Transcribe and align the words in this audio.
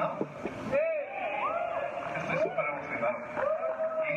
emocionado. 0.00 0.26
Estoy 2.16 2.36
súper 2.38 2.64
emocionado. 2.68 3.18
Y 4.08 4.12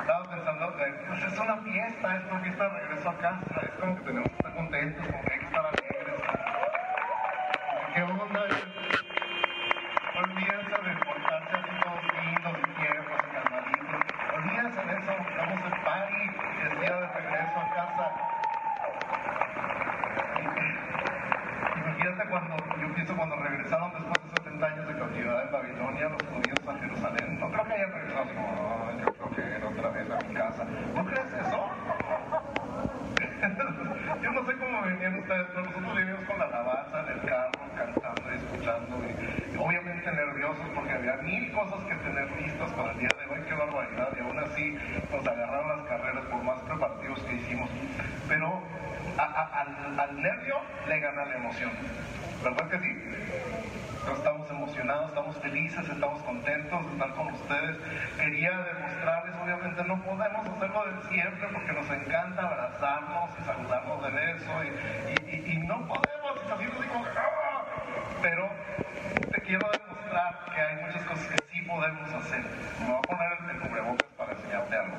estaba 0.00 0.30
pensando, 0.30 0.74
pues 0.74 1.32
es 1.32 1.38
una 1.38 1.56
fiesta, 1.58 2.16
es 2.16 2.24
una 2.30 2.40
fiesta 2.40 2.64
de 2.64 2.80
regreso 2.80 3.08
a 3.08 3.18
casa, 3.18 3.60
es 3.62 3.70
como 3.80 3.96
que 3.96 4.02
tenemos 4.02 4.37
que 70.54 70.60
hay 70.60 70.76
muchas 70.84 71.02
cosas 71.04 71.26
que 71.28 71.38
sí 71.52 71.62
podemos 71.62 72.12
hacer. 72.12 72.44
Me 72.80 72.86
voy 72.86 73.02
a 73.02 73.06
poner 73.06 73.32
el 73.50 73.60
cubrebocas 73.60 74.06
para 74.16 74.32
enseñarte 74.32 74.76
algo. 74.76 74.96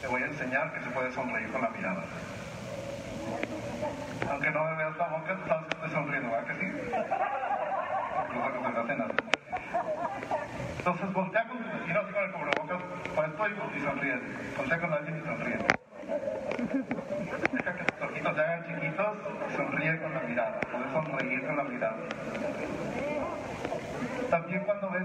Te 0.00 0.06
voy 0.06 0.22
a 0.22 0.26
enseñar 0.26 0.72
que 0.72 0.80
se 0.80 0.90
puede 0.90 1.12
sonreír 1.12 1.52
con 1.52 1.62
la 1.62 1.68
mirada. 1.70 2.04
Aunque 4.30 4.50
no 4.50 4.64
me 4.64 4.76
veas 4.76 4.96
la 4.96 5.08
boca, 5.08 5.38
sabes 5.46 5.66
que 5.66 5.72
estoy 5.74 5.90
sonriendo, 5.90 6.30
¿verdad 6.30 6.46
que 6.46 6.54
sí? 6.54 6.66
Incluso 8.26 8.60
cuando 8.60 8.68
estás 8.68 8.86
cenando. 8.86 9.14
Entonces 10.78 11.12
voltea 11.12 11.46
con 11.48 11.58
tu 11.58 11.78
vecino 11.78 12.00
así 12.00 12.12
con 12.12 12.24
el 12.24 12.32
cubrebocas 12.32 12.82
puesto 13.14 13.48
y, 13.48 13.76
y 13.76 13.80
sonríe. 13.82 14.18
Voltea 14.56 14.80
con 14.80 14.90
la 14.90 14.99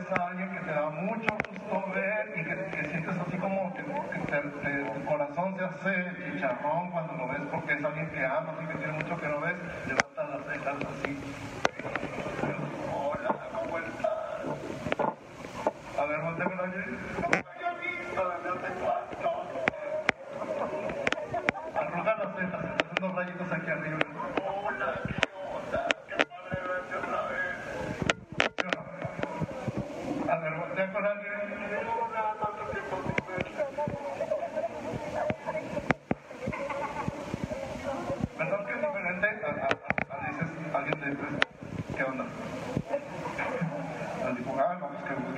es 0.06 0.12
alguien 0.12 0.50
que 0.50 0.60
te 0.60 0.72
da 0.72 0.90
mucho 0.90 1.32
gusto 1.50 1.92
ver 1.94 2.34
y 2.36 2.44
que, 2.44 2.90
sientes 2.90 3.18
así 3.18 3.38
como 3.38 3.74
que, 3.74 3.84
que 3.84 4.86
tu 4.94 5.06
corazón 5.06 5.56
se 5.58 5.66
hace 5.66 6.32
chicharrón 6.32 6.92
cuando 6.92 7.14
lo 7.14 7.28
ves 7.28 7.42
porque 7.52 7.74
es 7.74 7.84
alguien 7.84 8.10
que 8.10 8.26
amas 8.26 8.56
y 8.64 8.68
que 8.68 8.76
tiene 8.76 8.94
mucho 8.94 9.20
que 9.20 9.28
no 9.28 9.40
ver. 9.40 9.45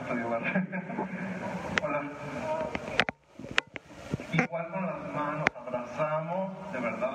Igual 4.31 4.72
con 4.72 4.85
las 4.85 5.13
manos, 5.13 5.50
abrazamos, 5.57 6.51
de 6.72 6.79
verdad. 6.79 7.06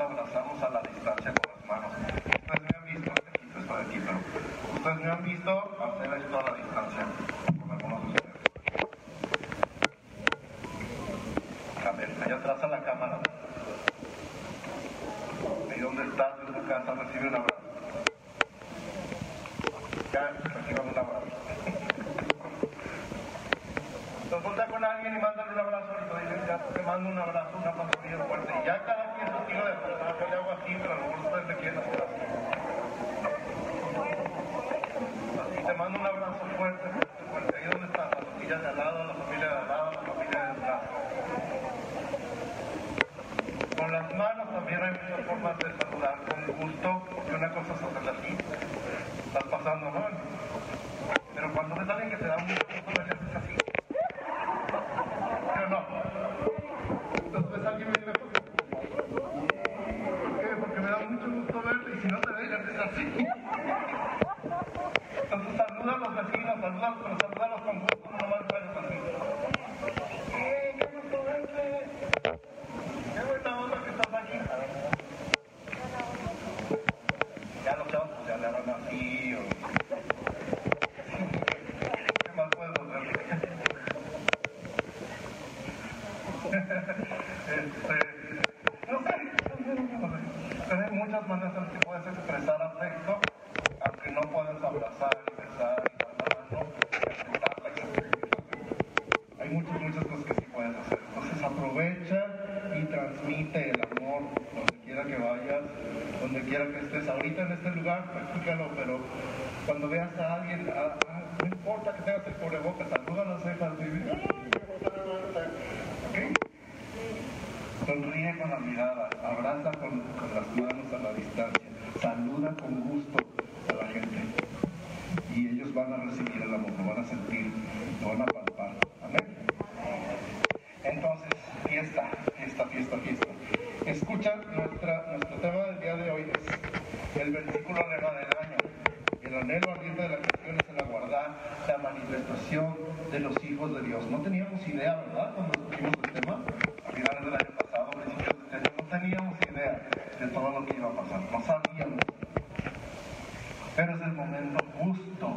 Pero 153.74 153.95
es 153.97 154.03
el 154.03 154.13
momento 154.13 154.65
justo 154.78 155.33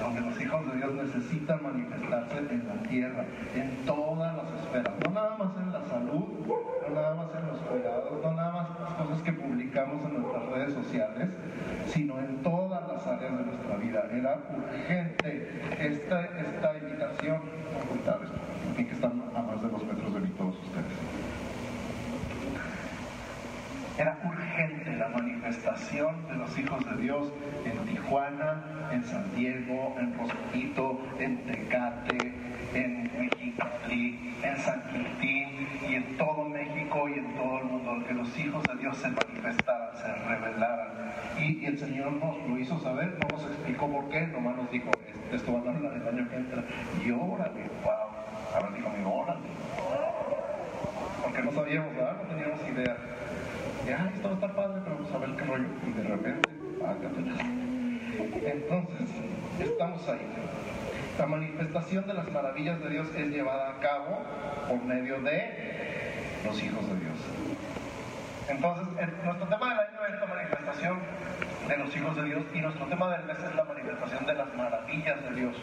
donde 0.00 0.20
los 0.20 0.40
hijos 0.40 0.66
de 0.66 0.76
Dios 0.78 0.94
necesitan 0.94 1.62
manifestarse 1.62 2.38
en 2.38 2.66
la 2.66 2.74
tierra, 2.88 3.24
en 3.54 3.86
todas 3.86 4.36
las 4.36 4.60
esferas, 4.60 4.94
no 5.04 5.10
nada 5.12 5.36
más 5.36 5.56
en 5.56 5.72
la 5.72 5.84
salud, 5.86 6.24
no 6.46 6.94
nada 6.94 7.14
más 7.14 7.28
en 7.36 7.46
los 7.46 7.58
cuidados, 7.58 8.22
no 8.22 8.32
nada 8.32 8.52
más 8.52 8.80
las 8.80 8.92
cosas 8.94 9.22
que 9.22 9.32
publicamos 9.32 10.04
en 10.04 10.14
nuestras 10.14 10.46
redes 10.46 10.74
sociales, 10.74 11.28
sino 11.86 12.18
en 12.18 12.42
todas 12.42 12.82
las 12.88 13.06
áreas 13.06 13.38
de 13.38 13.44
nuestra 13.44 13.76
vida. 13.76 14.04
Era 14.10 14.38
urgente 14.56 15.62
esta, 15.78 16.24
esta 16.24 16.78
invitación, 16.78 17.40
y 18.76 18.84
que 18.84 18.94
están 18.94 19.22
a 19.34 19.42
más 19.42 19.62
de 19.62 19.68
dos 19.68 19.84
metros 19.84 20.14
de 20.14 20.20
mí 20.20 20.28
todos 20.36 20.56
ustedes. 20.58 20.98
Era 23.98 24.18
urgente 24.24 24.96
la 24.96 25.08
manifestación 25.48 26.28
de 26.28 26.34
los 26.34 26.58
hijos 26.58 26.84
de 26.84 27.02
Dios 27.02 27.32
en 27.64 27.78
Tijuana, 27.86 28.62
en 28.92 29.02
San 29.02 29.34
Diego, 29.34 29.96
en 29.98 30.18
Rosquito, 30.18 31.00
en 31.18 31.38
Tecate, 31.46 32.34
en 32.74 33.10
Mexicali, 33.18 34.34
en 34.42 34.56
San 34.58 34.82
Quintín 34.90 35.68
y 35.88 35.94
en 35.94 36.18
todo 36.18 36.44
México 36.44 37.08
y 37.08 37.14
en 37.14 37.34
todo 37.34 37.58
el 37.60 37.64
mundo, 37.64 38.06
que 38.06 38.12
los 38.12 38.38
hijos 38.38 38.66
de 38.66 38.74
Dios 38.76 38.98
se 38.98 39.08
manifestaran, 39.08 39.96
se 39.96 40.14
revelaran. 40.28 40.88
Y, 41.38 41.64
el 41.64 41.78
Señor 41.78 42.12
nos 42.12 42.36
lo 42.46 42.58
hizo 42.58 42.78
saber, 42.80 43.16
no 43.18 43.30
nos 43.30 43.42
explicó 43.44 43.90
por 43.90 44.08
qué, 44.10 44.26
nomás 44.26 44.54
nos 44.54 44.70
dijo, 44.70 44.90
esto 45.32 45.52
va 45.54 45.60
a 45.60 45.72
dar 45.72 45.76
el 45.76 46.08
año 46.08 46.28
que 46.28 46.36
entra. 46.36 46.62
Y 47.02 47.10
órale, 47.10 47.70
wow. 47.82 47.92
Ahora 48.54 48.70
dijo, 48.76 49.10
órale. 49.10 49.48
Porque 51.22 51.42
no 51.42 51.52
sabíamos, 51.52 51.94
¿verdad? 51.94 52.16
no 52.22 52.34
teníamos 52.34 52.60
idea 52.68 52.96
esto 53.96 54.32
estar 54.32 54.54
padre, 54.54 54.80
pero 54.84 54.96
vamos 54.96 55.12
a 55.12 55.18
ver 55.18 55.36
qué 55.36 55.44
rollo. 55.44 55.66
Y 55.86 55.92
de 55.92 56.02
repente, 56.02 56.48
Entonces, 58.44 59.08
estamos 59.58 60.08
ahí. 60.08 60.26
La 61.18 61.26
manifestación 61.26 62.06
de 62.06 62.14
las 62.14 62.30
maravillas 62.30 62.80
de 62.80 62.90
Dios 62.90 63.08
es 63.16 63.28
llevada 63.28 63.70
a 63.70 63.80
cabo 63.80 64.22
por 64.68 64.84
medio 64.84 65.20
de 65.20 66.38
los 66.44 66.62
hijos 66.62 66.86
de 66.88 66.96
Dios. 67.00 67.18
Entonces, 68.48 68.86
nuestro 69.24 69.46
tema 69.48 69.68
del 69.70 69.78
año 69.78 69.98
es 70.08 70.20
la 70.20 70.26
manifestación 70.26 70.98
de 71.68 71.76
los 71.76 71.94
hijos 71.94 72.16
de 72.16 72.24
Dios 72.24 72.42
y 72.54 72.60
nuestro 72.60 72.86
tema 72.86 73.10
del 73.10 73.24
mes 73.26 73.36
es 73.38 73.54
la 73.54 73.64
manifestación 73.64 74.24
de 74.24 74.34
las 74.34 74.54
maravillas 74.54 75.22
de 75.22 75.34
Dios. 75.34 75.56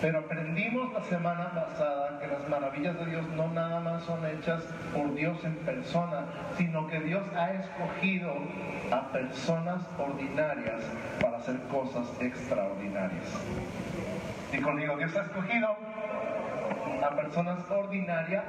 Pero 0.00 0.20
aprendimos 0.20 0.92
la 0.92 1.02
semana 1.02 1.52
pasada 1.52 2.20
que 2.20 2.28
las 2.28 2.48
maravillas 2.48 2.96
de 2.96 3.06
Dios 3.06 3.26
no 3.30 3.48
nada 3.48 3.80
más 3.80 4.04
son 4.04 4.24
hechas 4.24 4.62
por 4.94 5.12
Dios 5.14 5.42
en 5.44 5.56
persona, 5.56 6.26
sino 6.56 6.86
que 6.86 7.00
Dios 7.00 7.24
ha 7.36 7.50
escogido 7.50 8.34
a 8.92 9.10
personas 9.10 9.82
ordinarias 9.98 10.84
para 11.20 11.38
hacer 11.38 11.58
cosas 11.70 12.06
extraordinarias. 12.20 13.26
Y 14.52 14.58
conmigo, 14.58 14.96
Dios 14.96 15.14
ha 15.16 15.22
escogido 15.22 15.76
a 17.02 17.10
personas 17.16 17.58
ordinarias 17.68 18.44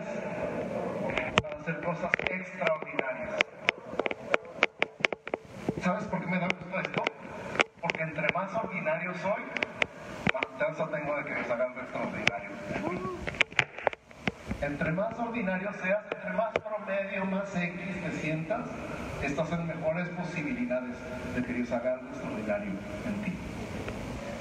para 1.41 1.57
hacer 1.57 1.81
cosas 1.81 2.11
extraordinarias. 2.29 3.49
¿Sabes 5.81 6.03
por 6.05 6.19
qué 6.19 6.27
me 6.27 6.39
da 6.39 6.47
gusto 6.47 6.79
esto? 6.79 7.03
Porque 7.81 8.03
entre 8.03 8.28
más 8.39 8.55
ordinario 8.55 9.13
soy, 9.15 9.43
más 10.33 10.45
chance 10.57 10.83
tengo 10.95 11.17
de 11.17 11.25
que 11.25 11.35
me 11.35 11.43
salga 11.43 11.65
algo 11.65 11.81
extraordinario. 11.81 12.49
Entre 14.61 14.91
más 14.93 15.19
ordinario 15.19 15.73
seas, 15.81 16.05
entre 16.15 16.31
más 16.33 16.55
promedio, 16.55 17.25
más 17.25 17.53
X 17.53 18.01
te 18.01 18.11
sientas, 18.11 18.65
estas 19.21 19.49
son 19.49 19.67
mejores 19.67 20.07
posibilidades 20.09 20.95
de 21.35 21.43
que 21.43 21.53
Dios 21.53 21.69
haga 21.73 21.95
algo 21.95 22.07
extraordinario 22.07 22.71
en 23.07 23.21
ti. 23.23 23.33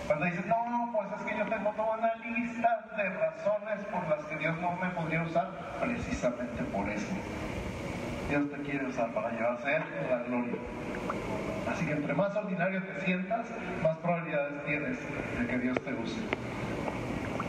Cuando 0.07 0.27
dices, 0.27 0.47
no, 0.47 0.93
pues 0.95 1.09
es 1.21 1.27
que 1.27 1.39
yo 1.39 1.47
tengo 1.47 1.73
toda 1.73 1.97
una 1.97 2.15
lista 2.15 2.87
de 2.97 3.09
razones 3.11 3.85
por 3.91 4.09
las 4.09 4.25
que 4.27 4.37
Dios 4.37 4.57
no 4.59 4.77
me 4.77 4.91
podría 4.91 5.23
usar, 5.25 5.51
precisamente 5.81 6.63
por 6.73 6.89
eso. 6.89 7.13
Dios 8.29 8.51
te 8.51 8.59
quiere 8.59 8.87
usar 8.87 9.13
para 9.15 9.31
llevar 9.31 9.57
a 9.57 10.11
la 10.11 10.23
gloria. 10.25 10.55
Así 11.67 11.87
que 11.87 11.93
entre 11.93 12.13
más 12.13 12.37
ordinario 12.37 12.83
te 12.83 13.01
sientas, 13.05 13.47
más 13.83 13.97
probabilidades 13.99 14.65
tienes 14.65 14.99
de 15.39 15.47
que 15.47 15.59
Dios 15.59 15.81
te 15.81 15.95
use. 15.95 16.21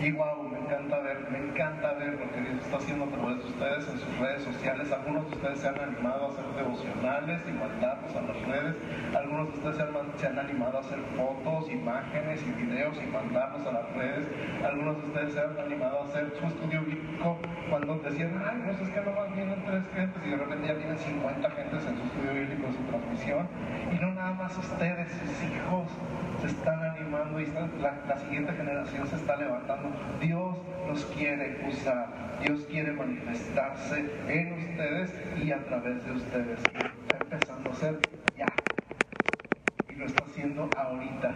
Y 0.01 0.11
wow, 0.11 0.47
me 0.49 0.59
encanta 0.59 0.97
ver, 0.99 1.27
me 1.29 1.39
encanta 1.39 1.91
ver 1.95 2.13
lo 2.13 2.31
que 2.31 2.39
Dios 2.39 2.63
está 2.63 2.77
haciendo 2.77 3.03
a 3.03 3.09
través 3.09 3.37
de 3.39 3.49
ustedes 3.49 3.89
en 3.89 3.99
sus 3.99 4.17
redes 4.17 4.43
sociales. 4.43 4.89
Algunos 4.93 5.29
de 5.29 5.35
ustedes 5.35 5.59
se 5.59 5.67
han 5.67 5.77
animado 5.77 6.25
a 6.25 6.29
hacer 6.29 6.45
devocionales 6.55 7.41
y 7.45 7.51
mandarlos 7.51 8.15
a 8.15 8.21
las 8.21 8.41
redes. 8.47 8.75
Algunos 9.13 9.51
de 9.51 9.57
ustedes 9.57 9.75
se 9.75 9.81
han, 9.81 9.89
se 10.15 10.27
han 10.27 10.39
animado 10.39 10.77
a 10.77 10.79
hacer 10.79 10.99
fotos, 11.17 11.69
imágenes 11.69 12.41
y 12.47 12.51
videos 12.63 12.95
y 12.95 13.07
mandarlos 13.11 13.67
a 13.67 13.71
las 13.73 13.93
redes. 13.93 14.25
Algunos 14.63 15.01
de 15.01 15.07
ustedes 15.09 15.33
se 15.33 15.39
han 15.41 15.59
animado 15.59 15.99
a 15.99 16.03
hacer 16.05 16.33
su 16.39 16.47
estudio 16.47 16.81
bíblico 16.81 17.37
cuando 17.69 17.99
decían, 17.99 18.41
ay, 18.47 18.57
no 18.65 18.71
es 18.71 18.89
que 18.89 19.01
nomás 19.01 19.35
vienen 19.35 19.65
tres 19.65 19.83
gentes 19.93 20.21
y 20.25 20.29
de 20.29 20.37
repente 20.37 20.67
ya 20.67 20.73
vienen 20.75 20.97
50 20.97 21.51
gentes 21.51 21.85
en 21.85 21.97
su 21.97 22.03
estudio 22.03 22.33
bíblico, 22.39 22.67
en 22.67 22.73
su 22.73 22.83
transmisión. 22.83 23.47
Y 23.91 23.95
no 23.99 24.13
más 24.33 24.57
ustedes, 24.57 25.07
sus 25.11 25.43
hijos 25.49 25.89
se 26.41 26.47
están 26.47 26.83
animando 26.83 27.39
y 27.39 27.47
la 27.81 28.17
siguiente 28.17 28.53
generación 28.53 29.07
se 29.07 29.15
está 29.15 29.35
levantando 29.35 29.89
Dios 30.19 30.55
los 30.87 31.05
quiere 31.05 31.63
usar, 31.67 32.07
Dios 32.41 32.61
quiere 32.69 32.91
manifestarse 32.91 34.05
en 34.27 34.53
ustedes 34.53 35.13
y 35.43 35.51
a 35.51 35.63
través 35.65 36.03
de 36.03 36.11
ustedes. 36.13 36.59
Está 36.59 37.17
empezando 37.21 37.69
a 37.69 37.73
ser 37.75 37.99
ya. 38.35 38.47
Y 39.87 39.95
lo 39.95 40.05
está 40.05 40.23
haciendo 40.23 40.69
ahorita. 40.75 41.31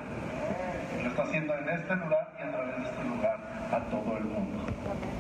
Lo 1.04 1.10
está 1.10 1.24
haciendo 1.24 1.54
en 1.56 1.70
este 1.70 1.96
lugar 1.96 2.34
y 2.40 2.42
a 2.42 2.52
través 2.52 2.78
de 2.78 2.84
este 2.84 3.04
lugar 3.04 3.38
a 3.72 3.80
todo 3.92 4.18
el 4.18 4.24
mundo. 4.24 4.66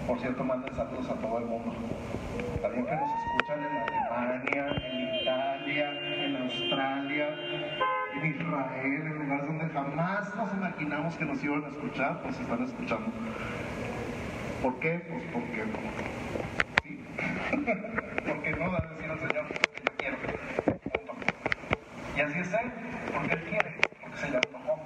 Por 0.08 0.20
cierto, 0.20 0.44
manden 0.44 0.74
saludos 0.75 1.10
a 1.10 1.13
todo 1.13 1.38
el 1.38 1.46
mundo. 1.46 1.74
También 2.62 2.86
que 2.86 2.96
nos 2.96 3.10
escuchan 3.10 3.60
en 3.60 3.77
Alemania, 3.77 4.68
en 4.82 5.22
Italia, 5.22 5.92
en 6.25 6.36
Australia, 6.38 7.27
Israel, 8.25 9.01
en 9.06 9.20
lugares 9.20 9.48
donde 9.48 9.70
jamás 9.70 10.36
nos 10.36 10.53
imaginamos 10.53 11.15
que 11.15 11.25
nos 11.25 11.44
iban 11.44 11.63
a 11.63 11.68
escuchar, 11.68 12.22
pues 12.22 12.39
están 12.39 12.63
escuchando. 12.63 13.12
¿Por 14.62 14.80
qué? 14.80 15.00
Pues 15.10 15.24
porque 15.34 15.63
sí. 16.84 17.03
porque 18.27 18.51
no 18.53 18.72
va 18.72 18.80
a 18.80 18.94
decir 18.94 19.12
al 19.12 19.20
Señor 19.20 19.46
que 19.74 19.86
yo 19.86 19.92
quiero. 20.00 20.18
Y 22.15 22.22
así 22.22 22.39
es 22.39 22.53
Él, 22.53 22.72
porque 23.13 23.34
Él 23.34 23.44
quiere, 23.50 23.75
porque 24.01 24.18
se 24.18 24.30
le 24.30 24.38
antojó 24.38 24.80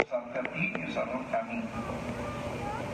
usarte 0.00 0.38
a 0.38 0.52
ti 0.52 0.74
y 0.76 0.88
usarlo 0.88 1.14
a 1.14 1.42
mí. 1.44 1.64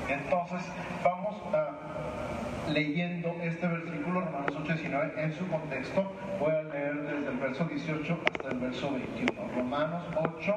Entonces, 0.08 0.62
vamos 1.02 1.42
a 1.54 2.23
leyendo 2.68 3.36
este 3.42 3.66
versículo, 3.66 4.20
Romanos 4.20 4.52
8, 4.56 4.74
19, 4.74 5.22
en 5.22 5.32
su 5.32 5.46
contexto. 5.48 6.12
Voy 6.38 6.52
a 6.52 6.62
leer 6.62 6.94
desde 7.02 7.28
el 7.28 7.38
verso 7.38 7.64
18 7.64 8.18
hasta 8.26 8.48
el 8.48 8.58
verso 8.58 8.92
21. 8.92 9.32
Romanos 9.56 10.04
8, 10.16 10.54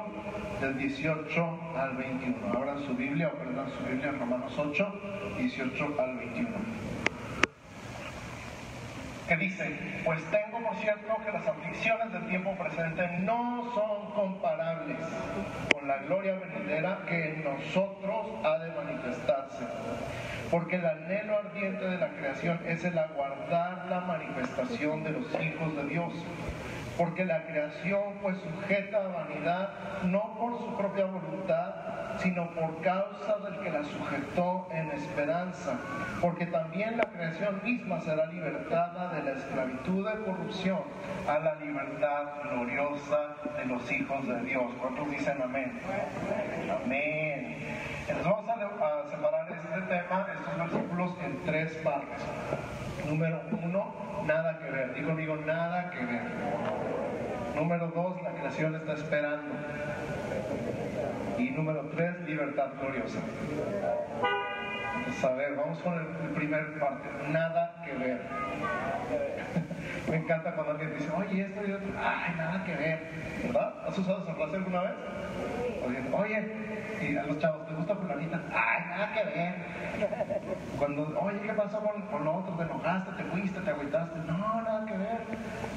del 0.60 0.78
18 0.78 1.60
al 1.76 1.96
21. 1.96 2.36
Abran 2.52 2.78
su 2.84 2.94
Biblia 2.94 3.28
o 3.28 3.38
prendan 3.38 3.66
su 3.70 3.84
Biblia 3.84 4.12
Romanos 4.12 4.52
8, 4.56 5.00
18 5.38 5.96
al 5.98 6.16
21. 6.16 6.48
Que 9.28 9.36
dice, 9.36 9.78
pues 10.06 10.22
tengo 10.30 10.66
por 10.66 10.76
cierto 10.78 11.14
que 11.22 11.30
las 11.30 11.46
aflicciones 11.46 12.12
del 12.14 12.26
tiempo 12.28 12.56
presente 12.56 13.06
no 13.20 13.70
son 13.74 14.10
comparables 14.12 14.96
con 15.70 15.86
la 15.86 15.98
gloria 15.98 16.34
venidera 16.36 17.00
que 17.06 17.34
en 17.34 17.44
nosotros 17.44 18.26
ha 18.42 18.58
de 18.58 18.72
manifestarse 18.72 19.64
porque 20.50 20.76
el 20.76 20.86
anhelo 20.86 21.38
ardiente 21.38 21.84
de 21.84 21.98
la 21.98 22.08
creación 22.08 22.60
es 22.66 22.84
el 22.84 22.98
aguardar 22.98 23.86
la 23.88 24.00
manifestación 24.00 25.04
de 25.04 25.10
los 25.10 25.26
hijos 25.40 25.76
de 25.76 25.84
Dios. 25.88 26.12
Porque 26.96 27.24
la 27.24 27.44
creación 27.46 28.14
fue 28.20 28.34
sujeta 28.34 28.98
a 28.98 29.08
vanidad 29.08 29.68
no 30.02 30.36
por 30.36 30.58
su 30.58 30.76
propia 30.76 31.04
voluntad, 31.04 31.74
sino 32.18 32.50
por 32.54 32.80
causa 32.82 33.38
del 33.44 33.60
que 33.60 33.70
la 33.70 33.84
sujetó 33.84 34.66
en 34.72 34.90
esperanza. 34.90 35.78
Porque 36.20 36.46
también 36.46 36.96
la 36.96 37.04
creación 37.04 37.60
misma 37.62 38.00
será 38.00 38.26
libertada 38.26 39.12
de 39.12 39.22
la 39.22 39.38
esclavitud 39.38 40.08
de 40.08 40.24
corrupción 40.24 40.80
a 41.28 41.38
la 41.38 41.54
libertad 41.56 42.24
gloriosa 42.50 43.36
de 43.56 43.66
los 43.66 43.92
hijos 43.92 44.26
de 44.26 44.40
Dios. 44.42 44.72
¿Cuántos 44.80 45.08
dicen 45.10 45.40
amén? 45.40 45.78
Amén. 46.84 47.58
Entonces 48.08 48.24
vamos 48.26 48.82
a, 48.82 49.10
separar 49.10 49.47
este 49.64 49.80
tema, 49.82 50.26
estos 50.34 50.58
versículos, 50.58 51.12
en 51.24 51.44
tres 51.44 51.72
partes. 51.84 52.22
Número 53.06 53.40
uno, 53.62 53.94
nada 54.26 54.58
que 54.58 54.70
ver. 54.70 54.94
Digo, 54.94 55.14
digo, 55.16 55.36
nada 55.36 55.90
que 55.90 56.04
ver. 56.04 56.22
Número 57.54 57.88
dos, 57.88 58.22
la 58.22 58.30
creación 58.30 58.74
está 58.76 58.92
esperando. 58.94 59.54
Y 61.38 61.50
número 61.50 61.88
tres, 61.94 62.20
libertad 62.26 62.68
gloriosa. 62.80 63.18
Entonces, 64.98 65.24
a 65.24 65.32
ver, 65.34 65.54
vamos 65.56 65.78
con 65.78 65.94
el, 65.94 66.00
el 66.00 66.34
primer 66.34 66.78
parte, 66.78 67.08
nada 67.30 67.82
que 67.84 67.92
ver. 67.94 68.20
Me 70.10 70.16
encanta 70.16 70.54
cuando 70.54 70.72
alguien 70.72 70.94
dice, 70.96 71.10
oye, 71.10 71.42
esto 71.42 71.60
y 71.66 71.72
otro, 71.72 71.88
ay, 71.98 72.34
nada 72.36 72.64
que 72.64 72.74
ver, 72.74 73.00
¿verdad? 73.44 73.74
¿Has 73.86 73.98
usado 73.98 74.22
esa 74.22 74.34
frase 74.34 74.56
alguna 74.56 74.80
vez? 74.82 74.92
Oye, 76.12 76.42
y 77.00 77.16
a 77.16 77.22
los 77.24 77.38
chavos, 77.38 77.66
¿te 77.66 77.74
gusta 77.74 77.94
fulanita? 77.94 78.40
Ay, 78.52 78.84
nada 78.88 79.12
que 79.12 79.24
ver. 79.24 79.54
Cuando, 80.78 81.18
oye, 81.20 81.40
¿qué 81.40 81.52
pasó 81.52 81.80
con, 81.80 82.02
con 82.02 82.24
lo 82.24 82.36
otro? 82.36 82.54
¿Te 82.54 82.62
enojaste, 82.64 83.22
te 83.22 83.24
fuiste, 83.24 83.60
te 83.60 83.70
agüitaste? 83.70 84.18
No, 84.26 84.62
nada 84.62 84.86
que 84.86 84.96
ver. 84.96 85.18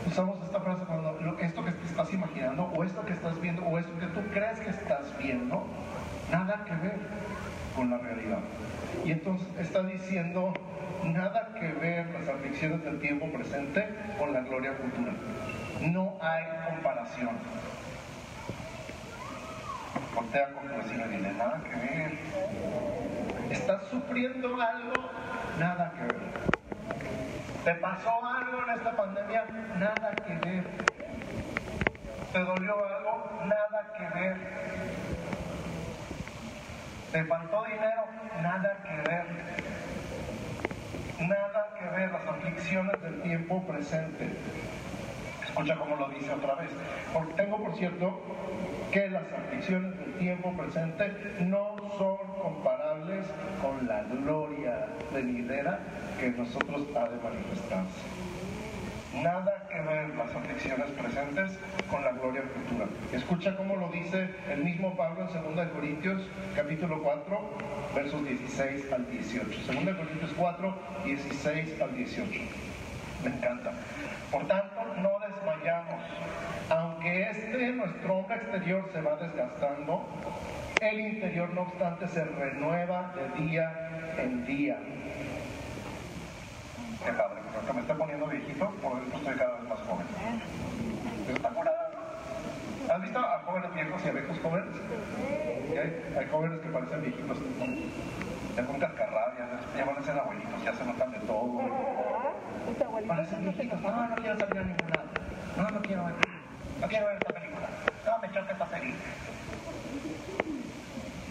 Usamos 0.07 0.37
esta 0.43 0.59
frase 0.59 0.83
cuando 0.85 1.11
esto 1.39 1.65
que 1.65 1.71
te 1.71 1.85
estás 1.85 2.13
imaginando, 2.13 2.63
o 2.75 2.83
esto 2.83 3.05
que 3.05 3.13
estás 3.13 3.39
viendo, 3.41 3.63
o 3.63 3.77
esto 3.79 3.91
que 3.99 4.07
tú 4.07 4.21
crees 4.31 4.59
que 4.59 4.69
estás 4.69 5.17
viendo, 5.19 5.63
nada 6.31 6.63
que 6.65 6.73
ver 6.75 6.99
con 7.75 7.89
la 7.89 7.97
realidad. 7.97 8.39
Y 9.03 9.11
entonces 9.11 9.47
está 9.59 9.83
diciendo 9.83 10.53
nada 11.05 11.47
que 11.59 11.67
ver 11.73 12.05
las 12.07 12.27
aflicciones 12.27 12.83
del 12.83 12.99
tiempo 12.99 13.27
presente 13.31 13.87
con 14.17 14.33
la 14.33 14.41
gloria 14.41 14.73
futura. 14.73 15.13
No 15.81 16.17
hay 16.21 16.43
comparación. 16.69 17.37
Voltea 20.15 20.47
con 20.53 20.67
tu 20.67 20.75
vecino 20.75 21.05
y 21.05 21.09
dile, 21.09 21.33
nada 21.33 21.61
que 21.63 21.75
ver. 21.75 22.17
¿Estás 23.49 23.83
sufriendo 23.89 24.47
algo? 24.61 25.09
Nada 25.59 25.91
que 25.97 26.03
ver. 26.03 26.41
¿Te 27.63 27.75
pasó 27.75 28.25
algo 28.25 28.63
en 28.63 28.69
esta 28.77 28.91
pandemia? 28.91 29.43
Nada 29.79 30.23
que 30.25 30.33
ver. 30.33 30.63
¿Te 32.31 32.39
dolió 32.39 32.73
algo? 32.85 33.29
Nada 33.45 33.93
que 33.97 34.19
ver. 34.19 34.37
¿Te 37.11 37.23
faltó 37.25 37.63
dinero? 37.65 38.05
Nada 38.41 38.77
que 38.83 39.07
ver. 39.07 39.25
Nada 41.27 41.69
que 41.77 41.85
ver 41.97 42.11
las 42.11 42.25
aflicciones 42.27 43.01
del 43.01 43.21
tiempo 43.21 43.63
presente. 43.67 44.29
Escucha 45.43 45.75
cómo 45.75 45.95
lo 45.95 46.09
dice 46.09 46.31
otra 46.31 46.55
vez. 46.55 46.69
Por- 47.13 47.27
tengo 47.35 47.57
por 47.63 47.75
cierto 47.75 48.19
que 48.91 49.09
las 49.09 49.23
aflicciones 49.31 49.97
del 49.99 50.13
tiempo 50.13 50.51
presente 50.55 51.11
no 51.41 51.75
son 51.97 52.17
comparables 52.41 53.25
con 53.61 53.87
la 53.87 54.03
gloria 54.03 54.87
venidera 55.13 55.79
que 56.19 56.29
nosotros 56.31 56.83
ha 56.95 57.07
de 57.09 57.17
manifestarse. 57.21 58.01
Nada 59.13 59.67
que 59.69 59.81
ver 59.81 60.15
las 60.15 60.33
aflicciones 60.33 60.89
presentes 60.91 61.59
con 61.89 62.03
la 62.03 62.13
gloria 62.13 62.43
futura. 62.43 62.85
Escucha 63.11 63.57
cómo 63.57 63.75
lo 63.75 63.89
dice 63.89 64.29
el 64.49 64.63
mismo 64.63 64.95
Pablo 64.95 65.27
en 65.27 65.55
2 65.55 65.67
Corintios 65.69 66.21
capítulo 66.55 67.03
4, 67.03 67.49
versos 67.93 68.23
16 68.25 68.91
al 68.93 69.11
18. 69.11 69.49
2 69.67 69.95
Corintios 69.97 70.31
4, 70.37 70.75
16 71.03 71.81
al 71.81 71.95
18. 71.95 72.41
Me 73.25 73.29
encanta. 73.31 73.73
Por 74.31 74.47
tanto, 74.47 74.81
no 75.01 75.11
desmayamos. 75.27 76.03
Aunque 76.69 77.29
este, 77.29 77.71
nuestro 77.73 78.15
hombre 78.15 78.37
exterior, 78.37 78.89
se 78.93 79.01
va 79.01 79.17
desgastando, 79.17 80.07
el 80.79 80.99
interior, 80.99 81.53
no 81.53 81.63
obstante, 81.63 82.07
se 82.07 82.23
renueva 82.23 83.13
de 83.13 83.43
día 83.43 83.89
en 84.17 84.45
día. 84.45 84.77
Qué 87.05 87.11
padre, 87.13 87.41
porque 87.43 87.57
aunque 87.57 87.73
me 87.73 87.81
está 87.81 87.93
poniendo 87.95 88.27
viejito, 88.27 88.69
por 88.81 88.95
dentro 88.99 89.17
estoy 89.17 89.35
cada 89.35 89.55
vez 89.59 89.69
más 89.69 89.79
joven. 89.79 90.05
Está 91.33 91.49
curada. 91.49 91.91
¿Has 92.89 93.01
visto 93.01 93.19
a 93.19 93.39
jóvenes 93.45 93.73
viejos 93.73 94.01
y 94.05 94.07
a 94.07 94.11
viejos 94.11 94.39
jóvenes? 94.43 94.69
Hay, 95.71 96.17
hay 96.19 96.27
jóvenes 96.29 96.59
que 96.59 96.69
parecen 96.69 97.01
viejitos, 97.01 97.37
ya 98.55 98.65
con 98.65 98.79
cascarrabias, 98.79 99.49
ya 99.77 99.85
van 99.85 99.97
a 99.97 100.01
ser 100.03 100.19
abuelitos, 100.19 100.63
ya 100.63 100.73
se 100.73 100.85
notan 100.85 101.11
de 101.11 101.19
todo. 101.19 101.61
Parecen 103.07 103.43
viejitos, 103.43 103.81
no, 103.81 104.07
no 104.07 104.15
quiero 104.15 104.39
salir 104.39 104.57
a 104.59 104.63
ningún 104.63 104.89
lado. 104.89 105.03
No, 105.57 105.69
no 105.71 105.81
quiero 105.81 106.05
ver, 106.05 106.15
no 106.81 106.87
quiero 106.87 107.05
ver 107.07 107.17
esta 107.17 107.33
película. 107.33 107.67
No, 108.05 108.19
me 108.19 108.27
choca 108.27 108.51
esta 108.51 108.67
serie. 108.69 108.93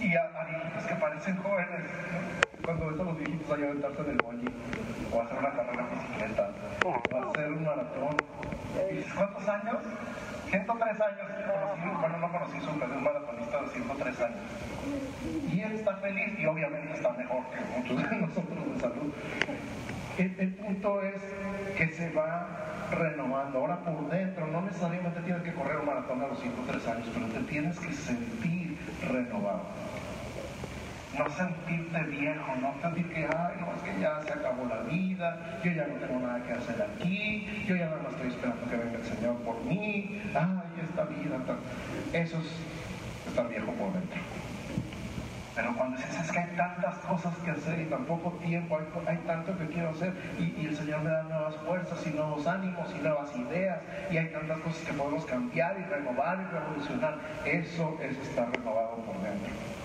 Y 0.01 0.17
a, 0.17 0.23
a 0.23 0.45
viejitos 0.45 0.85
que 0.87 0.95
parecen 0.95 1.37
jóvenes, 1.37 1.81
cuando 2.65 2.87
ves 2.91 3.01
a 3.01 3.05
los 3.05 3.19
viejitos 3.19 3.51
allá 3.51 3.67
aventarse 3.67 4.01
en 4.01 4.11
el 4.11 4.17
bungee, 4.17 4.53
o 5.21 5.23
hacer 5.23 5.39
una 5.39 5.51
carrera 5.51 5.85
en 5.85 5.99
bicicleta, 5.99 6.51
o 6.85 7.31
hacer 7.31 7.53
un 7.53 7.65
maratón. 7.65 8.17
¿Y 8.91 9.03
cuántos 9.13 9.49
años? 9.49 9.77
103 10.51 11.01
años. 11.01 11.29
Bueno, 12.01 12.19
no 12.19 12.33
conocí 12.33 12.61
su 12.61 12.71
un 12.71 13.05
maratonista 13.05 13.63
de 13.63 13.69
103 13.69 14.21
años. 14.21 14.39
Y 15.53 15.61
él 15.61 15.73
está 15.73 15.97
feliz 15.97 16.39
y 16.39 16.47
obviamente 16.47 16.95
está 16.95 17.13
mejor 17.13 17.43
que 17.51 17.79
muchos 17.79 18.11
de 18.11 18.17
nosotros 18.27 18.75
de 18.75 18.81
salud. 18.81 19.13
El, 20.19 20.41
el 20.41 20.55
punto 20.55 21.03
es 21.03 21.23
que 21.77 21.89
se 21.89 22.11
va 22.13 22.47
renovando. 22.91 23.59
Ahora 23.59 23.77
por 23.79 24.09
dentro, 24.09 24.47
no 24.47 24.63
necesariamente 24.63 25.21
tienes 25.21 25.43
que 25.43 25.53
correr 25.55 25.77
un 25.77 25.87
maratón 25.87 26.21
a 26.23 26.27
los 26.29 26.41
103 26.41 26.89
años, 26.89 27.11
pero 27.13 27.27
te 27.27 27.41
tienes 27.41 27.79
que 27.79 27.93
sentir 27.93 28.79
renovado. 29.09 29.63
No 31.19 31.29
sentirte 31.31 32.03
viejo, 32.05 32.55
no 32.61 32.75
sentir 32.81 33.09
que, 33.13 33.27
ay, 33.27 33.55
no, 33.61 33.75
es 33.75 33.83
que 33.83 34.01
ya 34.01 34.21
se 34.23 34.33
acabó 34.33 34.65
la 34.67 34.83
vida, 34.83 35.61
yo 35.63 35.73
ya 35.73 35.87
no 35.87 35.95
tengo 35.95 36.21
nada 36.21 36.43
que 36.45 36.53
hacer 36.53 36.81
aquí, 36.83 37.65
yo 37.67 37.77
ya 37.77 37.91
más 37.91 38.13
estoy 38.13 38.29
esperando 38.29 38.71
que 38.71 38.77
venga 38.77 38.99
el 38.99 39.05
Señor 39.05 39.37
por 39.39 39.61
mí, 39.65 40.23
ay, 40.35 40.61
esta 40.89 41.05
vida, 41.05 41.37
eso 42.13 42.39
es 42.39 43.29
estar 43.29 43.49
viejo 43.49 43.73
por 43.73 43.93
dentro. 43.93 44.21
Pero 45.55 45.75
cuando 45.75 45.97
dices, 45.97 46.21
es 46.21 46.31
que 46.31 46.39
hay 46.39 46.57
tantas 46.57 46.95
cosas 46.99 47.37
que 47.39 47.51
hacer 47.51 47.81
y 47.81 47.85
tan 47.87 48.05
poco 48.05 48.31
tiempo, 48.43 48.79
hay, 48.79 48.87
hay 49.07 49.19
tanto 49.27 49.59
que 49.59 49.67
quiero 49.67 49.91
hacer 49.91 50.15
y, 50.39 50.45
y 50.63 50.67
el 50.67 50.77
Señor 50.77 51.03
me 51.03 51.11
da 51.11 51.25
nuevas 51.25 51.57
fuerzas 51.57 52.07
y 52.07 52.11
nuevos 52.11 52.47
ánimos 52.47 52.89
y 52.97 53.03
nuevas 53.03 53.37
ideas 53.37 53.81
y 54.11 54.17
hay 54.17 54.29
tantas 54.29 54.59
cosas 54.59 54.87
que 54.87 54.93
podemos 54.93 55.27
cambiar 55.27 55.77
y 55.79 55.83
renovar 55.85 56.39
y 56.41 56.55
revolucionar, 56.55 57.19
eso 57.45 57.99
es 58.01 58.17
estar 58.17 58.49
renovado 58.51 58.97
por 58.99 59.21
dentro. 59.23 59.80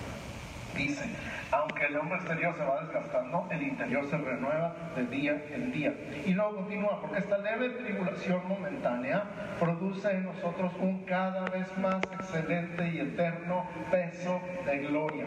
Dice, 0.76 1.04
aunque 1.52 1.86
el 1.86 1.96
hombre 1.96 2.16
exterior 2.16 2.54
se 2.54 2.64
va 2.64 2.82
desgastando, 2.82 3.48
el 3.50 3.62
interior 3.62 4.04
se 4.10 4.18
renueva 4.18 4.74
de 4.94 5.06
día 5.06 5.42
en 5.50 5.72
día. 5.72 5.94
Y 6.26 6.34
luego 6.34 6.56
continúa, 6.56 7.00
porque 7.00 7.18
esta 7.18 7.38
leve 7.38 7.70
tribulación 7.70 8.46
momentánea 8.46 9.24
produce 9.58 10.10
en 10.10 10.24
nosotros 10.24 10.72
un 10.80 11.04
cada 11.04 11.44
vez 11.46 11.66
más 11.78 12.02
excelente 12.12 12.88
y 12.88 13.00
eterno 13.00 13.66
peso 13.90 14.40
de 14.66 14.78
gloria. 14.78 15.24